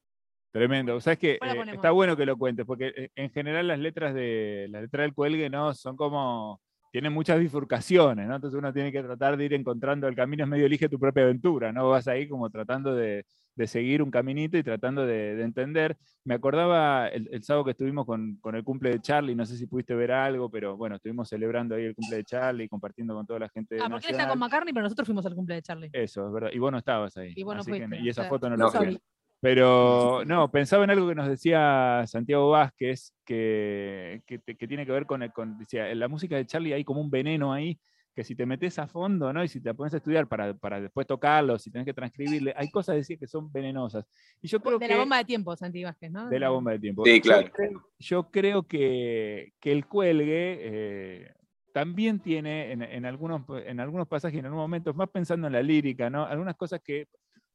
Tremendo. 0.51 1.01
Sabes 1.01 1.17
que 1.17 1.27
Después 1.41 1.65
la 1.65 1.71
eh, 1.71 1.75
está 1.75 1.89
bueno 1.89 2.15
que 2.15 2.27
lo 2.27 2.37
cuentes, 2.37 2.63
porque 2.65 2.93
eh, 2.95 3.09
en 3.15 3.31
general 3.31 3.67
las 3.67 3.79
letras 3.79 4.13
de 4.13 4.67
la 4.69 4.81
letra 4.81 5.01
del 5.01 5.15
cuelgue 5.15 5.49
no 5.49 5.73
son 5.73 5.95
como 5.97 6.61
tienen 6.91 7.11
muchas 7.11 7.39
bifurcaciones, 7.39 8.27
¿no? 8.27 8.35
Entonces 8.35 8.55
uno 8.59 8.71
tiene 8.71 8.91
que 8.91 9.01
tratar 9.01 9.35
de 9.35 9.45
ir 9.45 9.53
encontrando 9.55 10.07
el 10.07 10.15
camino, 10.15 10.43
es 10.43 10.49
medio 10.49 10.67
elige 10.67 10.89
tu 10.89 10.99
propia 10.99 11.23
aventura, 11.23 11.71
¿no? 11.71 11.89
Vas 11.89 12.07
ahí 12.07 12.27
como 12.27 12.51
tratando 12.51 12.93
de, 12.93 13.25
de 13.55 13.67
seguir 13.67 14.01
un 14.01 14.11
caminito 14.11 14.57
y 14.57 14.63
tratando 14.63 15.05
de, 15.05 15.35
de 15.35 15.43
entender. 15.43 15.97
Me 16.23 16.35
acordaba 16.35 17.07
el, 17.07 17.29
el 17.31 17.43
sábado 17.43 17.65
que 17.65 17.71
estuvimos 17.71 18.05
con, 18.05 18.37
con 18.37 18.55
el 18.55 18.63
cumple 18.63 18.91
de 18.91 19.01
Charlie, 19.01 19.35
no 19.35 19.45
sé 19.45 19.57
si 19.57 19.67
pudiste 19.67 19.93
ver 19.95 20.11
algo, 20.11 20.49
pero 20.49 20.75
bueno, 20.77 20.95
estuvimos 20.95 21.29
celebrando 21.29 21.75
ahí 21.75 21.85
el 21.85 21.95
cumple 21.95 22.17
de 22.17 22.23
Charlie, 22.23 22.69
compartiendo 22.69 23.13
con 23.13 23.25
toda 23.25 23.39
la 23.39 23.49
gente. 23.49 23.77
Ah, 23.81 23.89
porque 23.89 24.07
él 24.07 24.13
está 24.13 24.27
con 24.27 24.39
McCartney, 24.39 24.73
pero 24.73 24.83
nosotros 24.83 25.05
fuimos 25.05 25.25
al 25.25 25.35
cumple 25.35 25.55
de 25.55 25.61
Charlie. 25.61 25.89
Eso, 25.93 26.27
es 26.27 26.33
verdad. 26.33 26.49
Y 26.53 26.59
vos 26.59 26.71
no 26.71 26.77
estabas 26.77 27.15
ahí. 27.17 27.33
Y 27.35 27.43
vos 27.43 27.55
no 27.55 27.61
así 27.61 27.71
que- 27.71 27.87
fuiste, 27.87 27.99
y 28.03 28.09
esa 28.09 28.21
o 28.21 28.23
sea, 28.23 28.29
foto 28.29 28.49
no 28.49 28.57
no 28.57 28.71
la 28.71 28.79
vi. 28.79 28.99
Pero 29.43 30.23
no, 30.25 30.49
pensaba 30.49 30.85
en 30.85 30.91
algo 30.91 31.05
que 31.05 31.15
nos 31.15 31.27
decía 31.27 32.05
Santiago 32.07 32.51
Vázquez, 32.51 33.13
que, 33.25 34.21
que, 34.25 34.39
tiene 34.67 34.85
que 34.85 34.93
ver 34.93 35.05
con, 35.05 35.27
con 35.35 35.57
decía, 35.57 35.91
en 35.91 35.99
la 35.99 36.07
música 36.07 36.37
de 36.37 36.45
Charlie 36.45 36.71
hay 36.71 36.85
como 36.85 37.01
un 37.01 37.11
veneno 37.11 37.51
ahí, 37.51 37.77
que 38.15 38.23
si 38.23 38.35
te 38.35 38.45
metes 38.45 38.77
a 38.79 38.87
fondo, 38.87 39.33
¿no? 39.33 39.43
Y 39.43 39.47
si 39.47 39.59
te 39.61 39.73
pones 39.73 39.93
a 39.93 39.97
estudiar 39.97 40.27
para, 40.27 40.53
para 40.53 40.79
después 40.79 41.07
tocarlo, 41.07 41.57
si 41.57 41.71
tenés 41.71 41.85
que 41.85 41.93
transcribirle, 41.93 42.53
hay 42.55 42.69
cosas 42.69 42.95
decir 42.95 43.17
que 43.17 43.27
son 43.27 43.51
venenosas. 43.51 44.05
Y 44.41 44.47
yo 44.47 44.59
creo 44.59 44.77
de 44.79 44.87
que 44.87 44.93
la 44.93 44.99
bomba 44.99 45.17
de 45.17 45.25
tiempo, 45.25 45.55
Santi 45.55 45.83
Vázquez, 45.83 46.11
¿no? 46.11 46.29
de 46.29 46.39
la 46.39 46.49
bomba 46.49 46.71
de 46.71 46.79
tiempo. 46.79 47.05
Sí, 47.05 47.15
Yo 47.15 47.21
claro. 47.21 47.51
creo- 47.51 47.85
Yo 47.99 48.31
creo, 48.31 48.63
que, 48.63 49.53
que 49.59 49.71
el 49.71 49.87
cuelgue 49.87 50.57
eh, 50.61 51.33
también 51.73 52.19
tiene 52.19 52.71
en, 52.71 52.81
en 52.83 53.05
algunos, 53.05 53.41
en 53.65 53.79
algunos 53.79 54.07
pasajes, 54.07 54.37
en 54.39 54.45
algunos 54.45 54.63
momentos, 54.65 54.95
más 54.95 55.09
pensando 55.09 55.47
en 55.47 55.53
la 55.53 55.63
lírica, 55.63 56.09
¿no? 56.09 56.25
Algunas 56.25 56.55
cosas 56.55 56.81
que, 56.83 57.07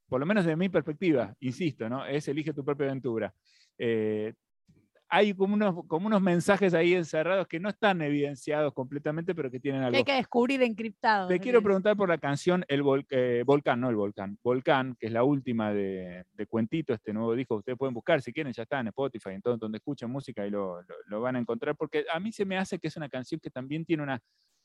por 0.09 0.19
lo 0.19 0.27
menos 0.27 0.45
desde 0.45 0.57
mi 0.57 0.69
perspectiva, 0.69 1.35
insisto, 1.41 1.89
¿no? 1.89 2.05
Es 2.05 2.27
elige 2.29 2.53
tu 2.53 2.65
propia 2.65 2.87
aventura. 2.87 3.33
Eh, 3.79 4.33
hay 5.11 5.33
como 5.35 5.55
unos, 5.55 5.87
como 5.87 6.07
unos 6.07 6.21
mensajes 6.21 6.75
ahí 6.75 6.95
encerrados 6.95 7.47
que 7.49 7.59
no 7.59 7.69
están 7.71 8.03
evidenciados 8.03 8.75
completamente, 8.75 9.35
pero 9.35 9.51
que 9.51 9.59
tienen 9.59 9.81
Que 9.81 9.87
algo. 9.87 9.97
hay 9.99 10.05
que 10.05 10.13
descubrir 10.15 10.63
encriptado. 10.63 11.29
Te 11.29 11.41
quiero 11.41 11.63
preguntar 11.63 11.97
por 11.97 12.09
la 12.09 12.19
canción 12.19 12.65
El 12.69 12.83
Vol- 12.83 13.07
eh, 13.11 13.43
Volcán, 13.47 13.81
no 13.81 13.89
el 13.89 13.97
Volcán, 13.97 14.39
Volcán, 14.43 14.97
que 15.01 15.07
es 15.07 15.13
la 15.13 15.25
última 15.25 15.73
de, 15.73 16.25
de 16.35 16.47
Cuentito, 16.47 16.93
este 16.93 17.13
nuevo 17.13 17.35
disco. 17.35 17.57
Ustedes 17.57 17.79
pueden 17.79 17.95
buscar 17.95 18.21
si 18.21 18.33
quieren, 18.33 18.53
ya 18.53 18.65
está 18.65 18.81
en 18.81 18.89
Spotify, 18.89 19.31
en 19.31 19.43
todo 19.43 19.57
donde 19.57 19.79
escuchen 19.79 20.11
música 20.11 20.47
y 20.47 20.51
lo, 20.51 20.83
lo- 20.83 20.95
lo 21.07 21.21
van 21.21 21.37
a 21.37 21.39
encontrar, 21.39 21.75
porque 21.77 22.05
a 22.13 22.21
mí 22.21 22.31
se 22.33 22.45
me 22.45 22.59
hace 22.59 22.79
que 22.79 22.89
es 22.89 22.97
una 22.97 23.09
canción 23.09 23.41
que 23.41 23.51
también 23.51 23.85
tiene 23.85 24.03
una, 24.03 24.21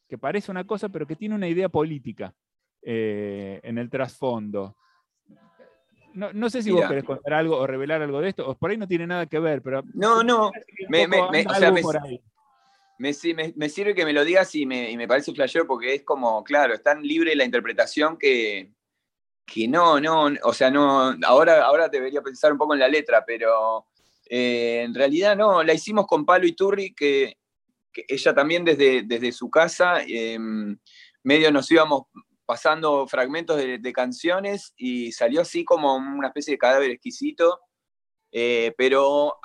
que 0.09 0.17
parece 0.17 0.51
una 0.51 0.65
cosa, 0.65 0.89
pero 0.89 1.07
que 1.07 1.15
tiene 1.15 1.35
una 1.35 1.47
idea 1.47 1.69
política 1.69 2.33
eh, 2.81 3.59
en 3.63 3.77
el 3.77 3.89
trasfondo. 3.89 4.75
No, 6.13 6.31
no 6.33 6.49
sé 6.49 6.61
si 6.63 6.71
vos 6.71 6.85
querés 6.87 7.03
contar 7.03 7.33
algo 7.33 7.57
o 7.57 7.67
revelar 7.67 8.01
algo 8.01 8.21
de 8.21 8.29
esto, 8.29 8.47
o 8.47 8.55
por 8.55 8.71
ahí 8.71 8.77
no 8.77 8.87
tiene 8.87 9.07
nada 9.07 9.25
que 9.25 9.39
ver, 9.39 9.61
pero. 9.61 9.83
No, 9.93 10.23
no, 10.23 10.51
me- 10.89 11.07
me- 11.07 11.29
me- 11.31 11.45
o 11.45 11.53
sea, 11.55 11.71
me- 11.71 13.69
sirve 13.69 13.95
que 13.95 14.05
me 14.05 14.13
lo 14.13 14.23
digas 14.23 14.53
y 14.55 14.65
me, 14.65 14.91
y 14.91 14.97
me 14.97 15.07
parece 15.07 15.33
flashero 15.33 15.65
porque 15.67 15.95
es 15.95 16.03
como, 16.03 16.43
claro, 16.43 16.73
es 16.73 16.83
tan 16.83 17.01
libre 17.01 17.35
la 17.35 17.43
interpretación 17.43 18.17
que, 18.17 18.71
que 19.45 19.67
no, 19.67 19.99
no, 19.99 20.29
o 20.43 20.53
sea, 20.53 20.69
no, 20.71 21.15
ahora, 21.25 21.63
ahora 21.63 21.89
debería 21.89 22.21
pensar 22.21 22.51
un 22.51 22.57
poco 22.57 22.73
en 22.73 22.79
la 22.79 22.87
letra, 22.87 23.23
pero 23.25 23.87
eh, 24.29 24.83
en 24.85 24.93
realidad 24.93 25.35
no, 25.35 25.63
la 25.63 25.73
hicimos 25.73 26.05
con 26.05 26.25
Palo 26.25 26.45
y 26.45 26.53
Turri, 26.53 26.93
que, 26.93 27.37
que 27.91 28.05
ella 28.07 28.33
también 28.33 28.63
desde, 28.63 29.03
desde 29.03 29.31
su 29.31 29.49
casa, 29.49 30.03
eh, 30.07 30.37
medio 31.23 31.51
nos 31.51 31.69
íbamos 31.71 32.03
pasando 32.45 33.07
fragmentos 33.07 33.57
de, 33.57 33.93
canciones 33.93 34.73
y 34.75 35.11
salió 35.11 35.41
así 35.41 35.63
como 35.63 35.95
una 35.95 36.27
especie 36.27 36.53
de 36.53 36.57
cadáver 36.57 36.91
exquisito, 36.91 37.59
eh, 38.31 38.73
pero 38.77 39.39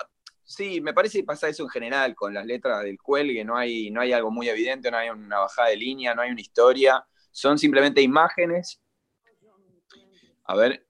Sí, 0.48 0.80
me 0.80 0.94
parece 0.94 1.18
que 1.18 1.24
pasa 1.24 1.46
eso 1.46 1.64
en 1.64 1.68
general 1.68 2.14
con 2.14 2.32
las 2.32 2.46
letras 2.46 2.82
del 2.82 2.96
cuelgue, 2.96 3.44
no 3.44 3.54
hay, 3.54 3.90
no 3.90 4.00
hay 4.00 4.14
algo 4.14 4.30
muy 4.30 4.48
evidente, 4.48 4.90
no 4.90 4.96
hay 4.96 5.10
una 5.10 5.40
bajada 5.40 5.68
de 5.68 5.76
línea, 5.76 6.14
no 6.14 6.22
hay 6.22 6.30
una 6.30 6.40
historia, 6.40 7.06
son 7.30 7.58
simplemente 7.58 8.00
imágenes. 8.00 8.80
A 10.44 10.56
ver, 10.56 10.86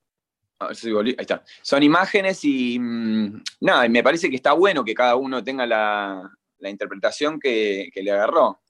a 0.60 0.68
ver 0.68 0.76
si 0.76 0.92
volví, 0.92 1.10
ahí 1.10 1.22
está. 1.22 1.42
Son 1.60 1.82
imágenes 1.82 2.44
y 2.44 2.78
mm, 2.78 3.42
nada, 3.62 3.88
me 3.88 4.04
parece 4.04 4.30
que 4.30 4.36
está 4.36 4.52
bueno 4.52 4.84
que 4.84 4.94
cada 4.94 5.16
uno 5.16 5.42
tenga 5.42 5.66
la, 5.66 6.30
la 6.58 6.70
interpretación 6.70 7.40
que, 7.40 7.90
que 7.92 8.04
le 8.04 8.12
agarró. 8.12 8.60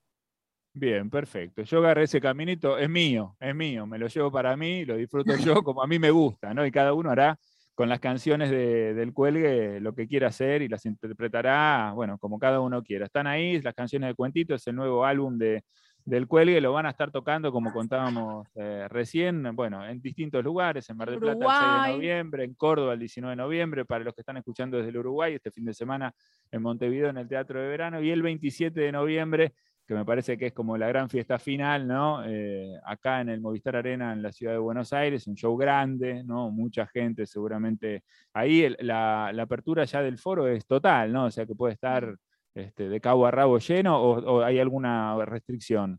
Bien, 0.80 1.10
perfecto. 1.10 1.62
Yo 1.62 1.78
agarré 1.78 2.04
ese 2.04 2.20
caminito, 2.20 2.78
es 2.78 2.88
mío, 2.88 3.34
es 3.40 3.52
mío, 3.52 3.84
me 3.84 3.98
lo 3.98 4.06
llevo 4.06 4.30
para 4.30 4.56
mí, 4.56 4.84
lo 4.84 4.96
disfruto 4.96 5.34
yo 5.36 5.54
como 5.64 5.82
a 5.82 5.88
mí 5.88 5.98
me 5.98 6.12
gusta, 6.12 6.54
¿no? 6.54 6.64
Y 6.64 6.70
cada 6.70 6.92
uno 6.92 7.10
hará 7.10 7.36
con 7.74 7.88
las 7.88 7.98
canciones 7.98 8.48
de- 8.50 8.94
del 8.94 9.12
cuelgue 9.12 9.80
lo 9.80 9.92
que 9.92 10.06
quiera 10.06 10.28
hacer 10.28 10.62
y 10.62 10.68
las 10.68 10.86
interpretará, 10.86 11.90
bueno, 11.96 12.16
como 12.18 12.38
cada 12.38 12.60
uno 12.60 12.80
quiera. 12.84 13.06
Están 13.06 13.26
ahí 13.26 13.60
las 13.60 13.74
canciones 13.74 14.08
de 14.10 14.14
Cuentito, 14.14 14.54
es 14.54 14.64
el 14.68 14.76
nuevo 14.76 15.04
álbum 15.04 15.36
de, 15.36 15.64
del 16.04 16.28
cuelgue, 16.28 16.60
lo 16.60 16.72
van 16.72 16.86
a 16.86 16.90
estar 16.90 17.10
tocando, 17.10 17.50
como 17.50 17.72
contábamos 17.72 18.46
eh, 18.54 18.86
recién, 18.88 19.42
bueno, 19.56 19.84
en 19.84 20.00
distintos 20.00 20.44
lugares, 20.44 20.88
en 20.90 20.96
Mar 20.96 21.10
del 21.10 21.18
Plata 21.18 21.44
el 21.44 21.50
6 21.50 21.60
de 21.72 21.92
noviembre, 21.96 22.44
en 22.44 22.54
Córdoba 22.54 22.92
el 22.92 23.00
19 23.00 23.32
de 23.32 23.36
noviembre, 23.42 23.84
para 23.84 24.04
los 24.04 24.14
que 24.14 24.20
están 24.22 24.36
escuchando 24.36 24.76
desde 24.76 24.90
el 24.90 24.96
Uruguay, 24.98 25.34
este 25.34 25.50
fin 25.50 25.64
de 25.64 25.74
semana 25.74 26.14
en 26.52 26.62
Montevideo 26.62 27.10
en 27.10 27.18
el 27.18 27.26
Teatro 27.28 27.60
de 27.60 27.66
Verano, 27.66 28.00
y 28.00 28.10
el 28.10 28.22
27 28.22 28.80
de 28.80 28.92
noviembre 28.92 29.52
que 29.88 29.94
me 29.94 30.04
parece 30.04 30.36
que 30.36 30.48
es 30.48 30.52
como 30.52 30.76
la 30.76 30.86
gran 30.86 31.08
fiesta 31.08 31.38
final, 31.38 31.88
¿no? 31.88 32.22
Eh, 32.26 32.78
acá 32.84 33.22
en 33.22 33.30
el 33.30 33.40
Movistar 33.40 33.74
Arena 33.74 34.12
en 34.12 34.22
la 34.22 34.30
ciudad 34.30 34.52
de 34.52 34.58
Buenos 34.58 34.92
Aires, 34.92 35.26
un 35.26 35.34
show 35.34 35.56
grande, 35.56 36.22
¿no? 36.24 36.50
Mucha 36.50 36.86
gente 36.86 37.24
seguramente. 37.26 38.04
Ahí 38.34 38.64
el- 38.64 38.76
la, 38.80 39.30
la 39.32 39.44
apertura 39.44 39.84
ya 39.86 40.02
del 40.02 40.18
foro 40.18 40.46
es 40.46 40.66
total, 40.66 41.10
¿no? 41.10 41.24
O 41.24 41.30
sea 41.30 41.46
que 41.46 41.54
puede 41.54 41.72
estar 41.72 42.14
este, 42.54 42.90
de 42.90 43.00
cabo 43.00 43.26
a 43.26 43.30
rabo 43.30 43.58
lleno 43.58 43.98
o, 43.98 44.18
o 44.18 44.42
hay 44.44 44.58
alguna 44.58 45.16
restricción. 45.24 45.98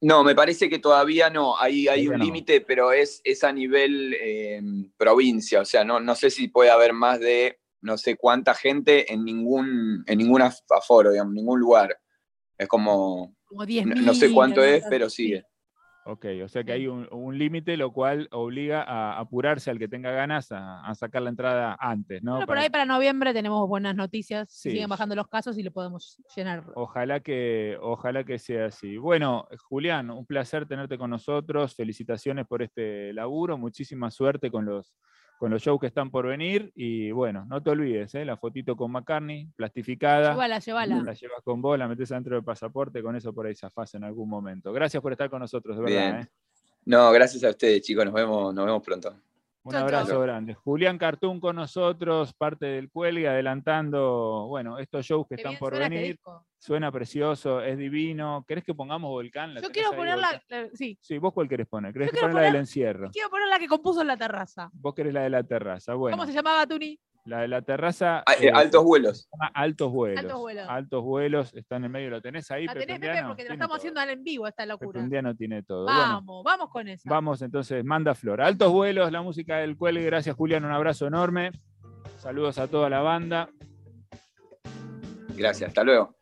No, 0.00 0.24
me 0.24 0.34
parece 0.34 0.68
que 0.68 0.80
todavía 0.80 1.30
no, 1.30 1.56
hay, 1.56 1.88
un 2.08 2.18
no. 2.18 2.24
límite, 2.24 2.62
pero 2.62 2.90
es, 2.92 3.20
es 3.22 3.44
a 3.44 3.52
nivel 3.52 4.14
eh, 4.20 4.60
provincia, 4.98 5.60
o 5.60 5.64
sea, 5.64 5.84
no, 5.84 6.00
no 6.00 6.14
sé 6.16 6.30
si 6.30 6.48
puede 6.48 6.70
haber 6.70 6.92
más 6.92 7.20
de 7.20 7.58
no 7.80 7.96
sé 7.96 8.16
cuánta 8.16 8.54
gente 8.54 9.12
en 9.12 9.24
ningún, 9.24 10.02
en 10.06 10.18
ningún 10.18 10.40
af- 10.42 10.62
aforo, 10.76 11.12
digamos, 11.12 11.32
ningún 11.32 11.60
lugar. 11.60 11.96
Es 12.58 12.68
como, 12.68 13.34
Como 13.46 13.66
10 13.66 13.86
no, 13.86 13.94
no 13.96 14.14
sé 14.14 14.32
cuánto 14.32 14.62
es, 14.62 14.84
pero 14.88 15.08
sigue. 15.10 15.44
Ok, 16.06 16.26
o 16.44 16.48
sea 16.48 16.62
que 16.62 16.72
hay 16.72 16.86
un, 16.86 17.08
un 17.12 17.38
límite, 17.38 17.78
lo 17.78 17.90
cual 17.90 18.28
obliga 18.30 18.82
a 18.82 19.18
apurarse 19.18 19.70
al 19.70 19.78
que 19.78 19.88
tenga 19.88 20.10
ganas 20.10 20.52
a, 20.52 20.80
a 20.86 20.94
sacar 20.94 21.22
la 21.22 21.30
entrada 21.30 21.78
antes, 21.80 22.22
¿no? 22.22 22.32
Bueno, 22.32 22.46
por 22.46 22.56
Para- 22.56 22.60
ahí 22.60 22.68
para 22.68 22.84
noviembre 22.84 23.32
tenemos 23.32 23.66
buenas 23.66 23.96
noticias, 23.96 24.52
Sí. 24.52 24.72
siguen 24.72 24.90
bajando 24.90 25.14
los 25.14 25.28
casos 25.28 25.56
y 25.56 25.62
lo 25.62 25.70
podemos 25.72 26.22
llenar. 26.36 26.62
Ojalá 26.74 27.20
que, 27.20 27.78
ojalá 27.80 28.22
que 28.22 28.38
sea 28.38 28.66
así. 28.66 28.98
Bueno, 28.98 29.48
Julián, 29.66 30.10
un 30.10 30.26
placer 30.26 30.66
tenerte 30.68 30.98
con 30.98 31.08
nosotros. 31.08 31.74
Felicitaciones 31.74 32.46
por 32.46 32.60
este 32.60 33.14
laburo. 33.14 33.56
Muchísima 33.56 34.10
suerte 34.10 34.50
con 34.50 34.66
los, 34.66 34.94
con 35.38 35.50
los 35.50 35.62
shows 35.62 35.80
que 35.80 35.86
están 35.86 36.10
por 36.10 36.26
venir. 36.26 36.72
Y 36.74 37.10
bueno, 37.12 37.44
no 37.46 37.62
te 37.62 37.70
olvides, 37.70 38.14
¿eh? 38.14 38.24
la 38.24 38.36
fotito 38.36 38.76
con 38.76 38.90
McCartney, 38.90 39.48
plastificada. 39.56 40.32
Llévala, 40.32 40.58
llévala. 40.58 41.02
La 41.02 41.12
llevas 41.12 41.42
con 41.42 41.60
vos, 41.60 41.78
la 41.78 41.88
metes 41.88 42.08
dentro 42.08 42.36
del 42.36 42.44
pasaporte, 42.44 43.02
con 43.02 43.16
eso 43.16 43.32
por 43.32 43.46
ahí 43.46 43.54
zafás 43.54 43.94
en 43.94 44.04
algún 44.04 44.28
momento. 44.28 44.72
Gracias 44.72 45.02
por 45.02 45.12
estar 45.12 45.30
con 45.30 45.40
nosotros, 45.40 45.76
de 45.76 45.82
verdad. 45.82 46.12
Bien. 46.12 46.16
¿eh? 46.22 46.28
No, 46.86 47.10
gracias 47.12 47.42
a 47.44 47.50
ustedes, 47.50 47.82
chicos. 47.82 48.04
Nos 48.04 48.14
vemos, 48.14 48.54
nos 48.54 48.64
vemos 48.64 48.82
pronto. 48.82 49.14
Un 49.66 49.72
Chau, 49.72 49.80
chau. 49.88 49.98
abrazo 49.98 50.20
grande. 50.20 50.52
Julián 50.52 50.98
Cartún 50.98 51.40
con 51.40 51.56
nosotros, 51.56 52.34
parte 52.34 52.66
del 52.66 52.90
cuelgue, 52.90 53.26
adelantando, 53.28 54.44
bueno, 54.46 54.78
estos 54.78 55.06
shows 55.06 55.26
que 55.26 55.36
Qué 55.36 55.42
están 55.42 55.56
por 55.58 55.72
suena 55.74 55.88
venir. 55.88 56.18
Suena 56.58 56.92
precioso, 56.92 57.62
es 57.62 57.78
divino. 57.78 58.44
¿Querés 58.46 58.62
que 58.62 58.74
pongamos 58.74 59.08
Volcán? 59.10 59.54
¿La 59.54 59.62
Yo 59.62 59.70
quiero 59.70 59.92
poner 59.92 60.18
la, 60.18 60.42
la- 60.48 60.68
sí, 60.74 60.98
Sí, 61.00 61.16
¿vos 61.16 61.32
cuál 61.32 61.48
querés 61.48 61.66
poner? 61.66 61.92
¿Querés 61.94 62.08
Yo 62.08 62.12
que 62.14 62.20
poner 62.20 62.34
la 62.36 62.42
del 62.42 62.56
encierro? 62.56 63.10
quiero 63.10 63.30
poner 63.30 63.48
la 63.48 63.58
que 63.58 63.66
compuso 63.66 64.02
en 64.02 64.06
la 64.08 64.16
terraza. 64.18 64.68
Vos 64.74 64.94
querés 64.94 65.14
la 65.14 65.22
de 65.22 65.30
la 65.30 65.42
terraza. 65.42 65.94
Bueno, 65.94 66.16
¿Cómo 66.18 66.26
se 66.26 66.34
llamaba 66.34 66.66
Tuni? 66.66 66.98
La 67.24 67.40
de 67.40 67.48
la 67.48 67.62
terraza. 67.62 68.18
Ah, 68.26 68.34
eh, 68.34 68.46
eh, 68.48 68.50
altos 68.54 68.84
vuelos. 68.84 69.28
Altos 69.54 69.90
vuelos. 69.90 70.20
Altos 70.20 70.38
vuelos. 70.38 70.66
Altos 70.68 71.02
vuelos, 71.02 71.54
está 71.54 71.76
en 71.76 71.84
el 71.84 71.90
medio, 71.90 72.10
lo 72.10 72.20
tenés 72.20 72.50
ahí. 72.50 72.66
La 72.66 72.74
tenés, 72.74 72.98
Pepe, 73.00 73.22
porque 73.26 73.42
te 73.42 73.48
Tiene 73.48 73.54
estamos 73.54 73.68
todo. 73.68 73.76
haciendo 73.78 74.00
al 74.00 74.10
en 74.10 74.22
vivo 74.24 74.46
esta 74.46 74.66
locura. 74.66 75.00
Undiano 75.00 75.34
tiene 75.34 75.62
todo. 75.62 75.84
Bueno, 75.84 75.98
Vamos, 76.00 76.44
vamos 76.44 76.70
con 76.70 76.86
esa. 76.88 77.08
Vamos 77.08 77.40
entonces, 77.42 77.84
manda 77.84 78.14
flor. 78.14 78.40
Altos 78.42 78.70
vuelos, 78.72 79.10
la 79.10 79.22
música 79.22 79.56
del 79.58 79.76
cuelgue. 79.76 80.04
Gracias, 80.04 80.36
Julián. 80.36 80.64
Un 80.64 80.72
abrazo 80.72 81.06
enorme. 81.06 81.50
Saludos 82.18 82.58
a 82.58 82.68
toda 82.68 82.90
la 82.90 83.00
banda. 83.00 83.48
Gracias, 85.36 85.68
hasta 85.68 85.82
luego. 85.82 86.14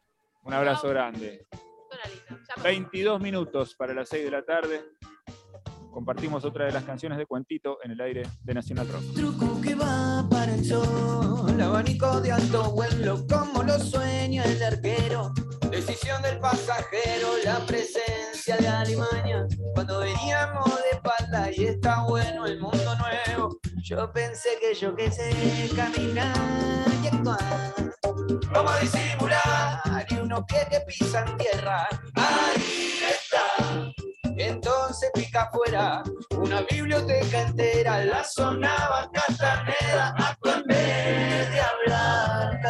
Un 0.44 0.54
abrazo 0.54 0.88
grande. 0.88 1.46
Suena 1.88 2.04
linda. 2.06 2.44
Ya 2.48 2.62
me- 2.62 2.68
22 2.70 3.20
minutos 3.20 3.74
para 3.74 3.92
las 3.94 4.08
6 4.08 4.24
de 4.24 4.30
la 4.30 4.42
tarde. 4.44 4.82
Compartimos 5.92 6.42
otra 6.44 6.64
de 6.64 6.72
las 6.72 6.84
canciones 6.84 7.18
de 7.18 7.26
Cuentito 7.26 7.78
en 7.84 7.90
el 7.90 8.00
aire 8.00 8.22
de 8.42 8.54
Nacional 8.54 8.88
Rock. 8.88 9.02
truco 9.14 9.60
que 9.60 9.74
va 9.74 10.26
para 10.30 10.54
el 10.54 10.64
sol, 10.64 11.60
abanico 11.60 12.20
de 12.22 12.32
alto 12.32 12.72
vuelo 12.72 13.24
como 13.28 13.62
lo 13.62 13.78
sueña 13.78 14.42
el 14.44 14.62
arquero. 14.62 15.32
Decisión 15.70 16.22
del 16.22 16.38
pasajero, 16.38 17.28
la 17.44 17.58
presencia 17.66 18.56
de 18.56 18.68
Alemania. 18.68 19.46
Cuando 19.74 20.00
veníamos 20.00 20.64
de 20.64 20.96
espalda 20.96 21.50
y 21.54 21.64
está 21.66 22.04
bueno 22.04 22.46
el 22.46 22.58
mundo 22.58 22.96
nuevo. 22.96 23.58
Yo 23.82 24.10
pensé 24.12 24.48
que 24.60 24.74
yo 24.74 24.94
que 24.96 25.10
sé 25.10 25.70
caminar 25.76 26.34
y 27.02 27.06
actuar. 27.06 27.74
Vamos 28.50 28.72
a 28.72 28.80
disimular 28.80 30.06
y 30.08 30.14
unos 30.14 30.44
pies 30.46 30.66
que 30.70 30.80
pisan 30.80 31.36
tierra. 31.36 31.86
Está. 32.06 33.01
Entonces 34.38 35.10
pica 35.14 35.42
afuera 35.42 36.02
una 36.36 36.62
biblioteca 36.62 37.42
entera, 37.42 38.04
la 38.04 38.24
sonaba 38.24 39.10
Castaneda, 39.12 40.14
acto 40.16 40.54
en 40.54 40.62
vez 40.64 41.50
de 41.52 41.60
hablar. 41.60 42.60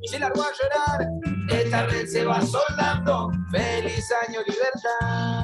Y 0.00 0.08
se 0.08 0.18
largó 0.18 0.42
a 0.42 0.52
llorar, 0.52 1.08
esta 1.50 1.86
red 1.86 2.06
se 2.06 2.24
va 2.24 2.40
soldando, 2.40 3.30
feliz 3.50 4.06
año 4.28 4.40
libertad. 4.46 5.37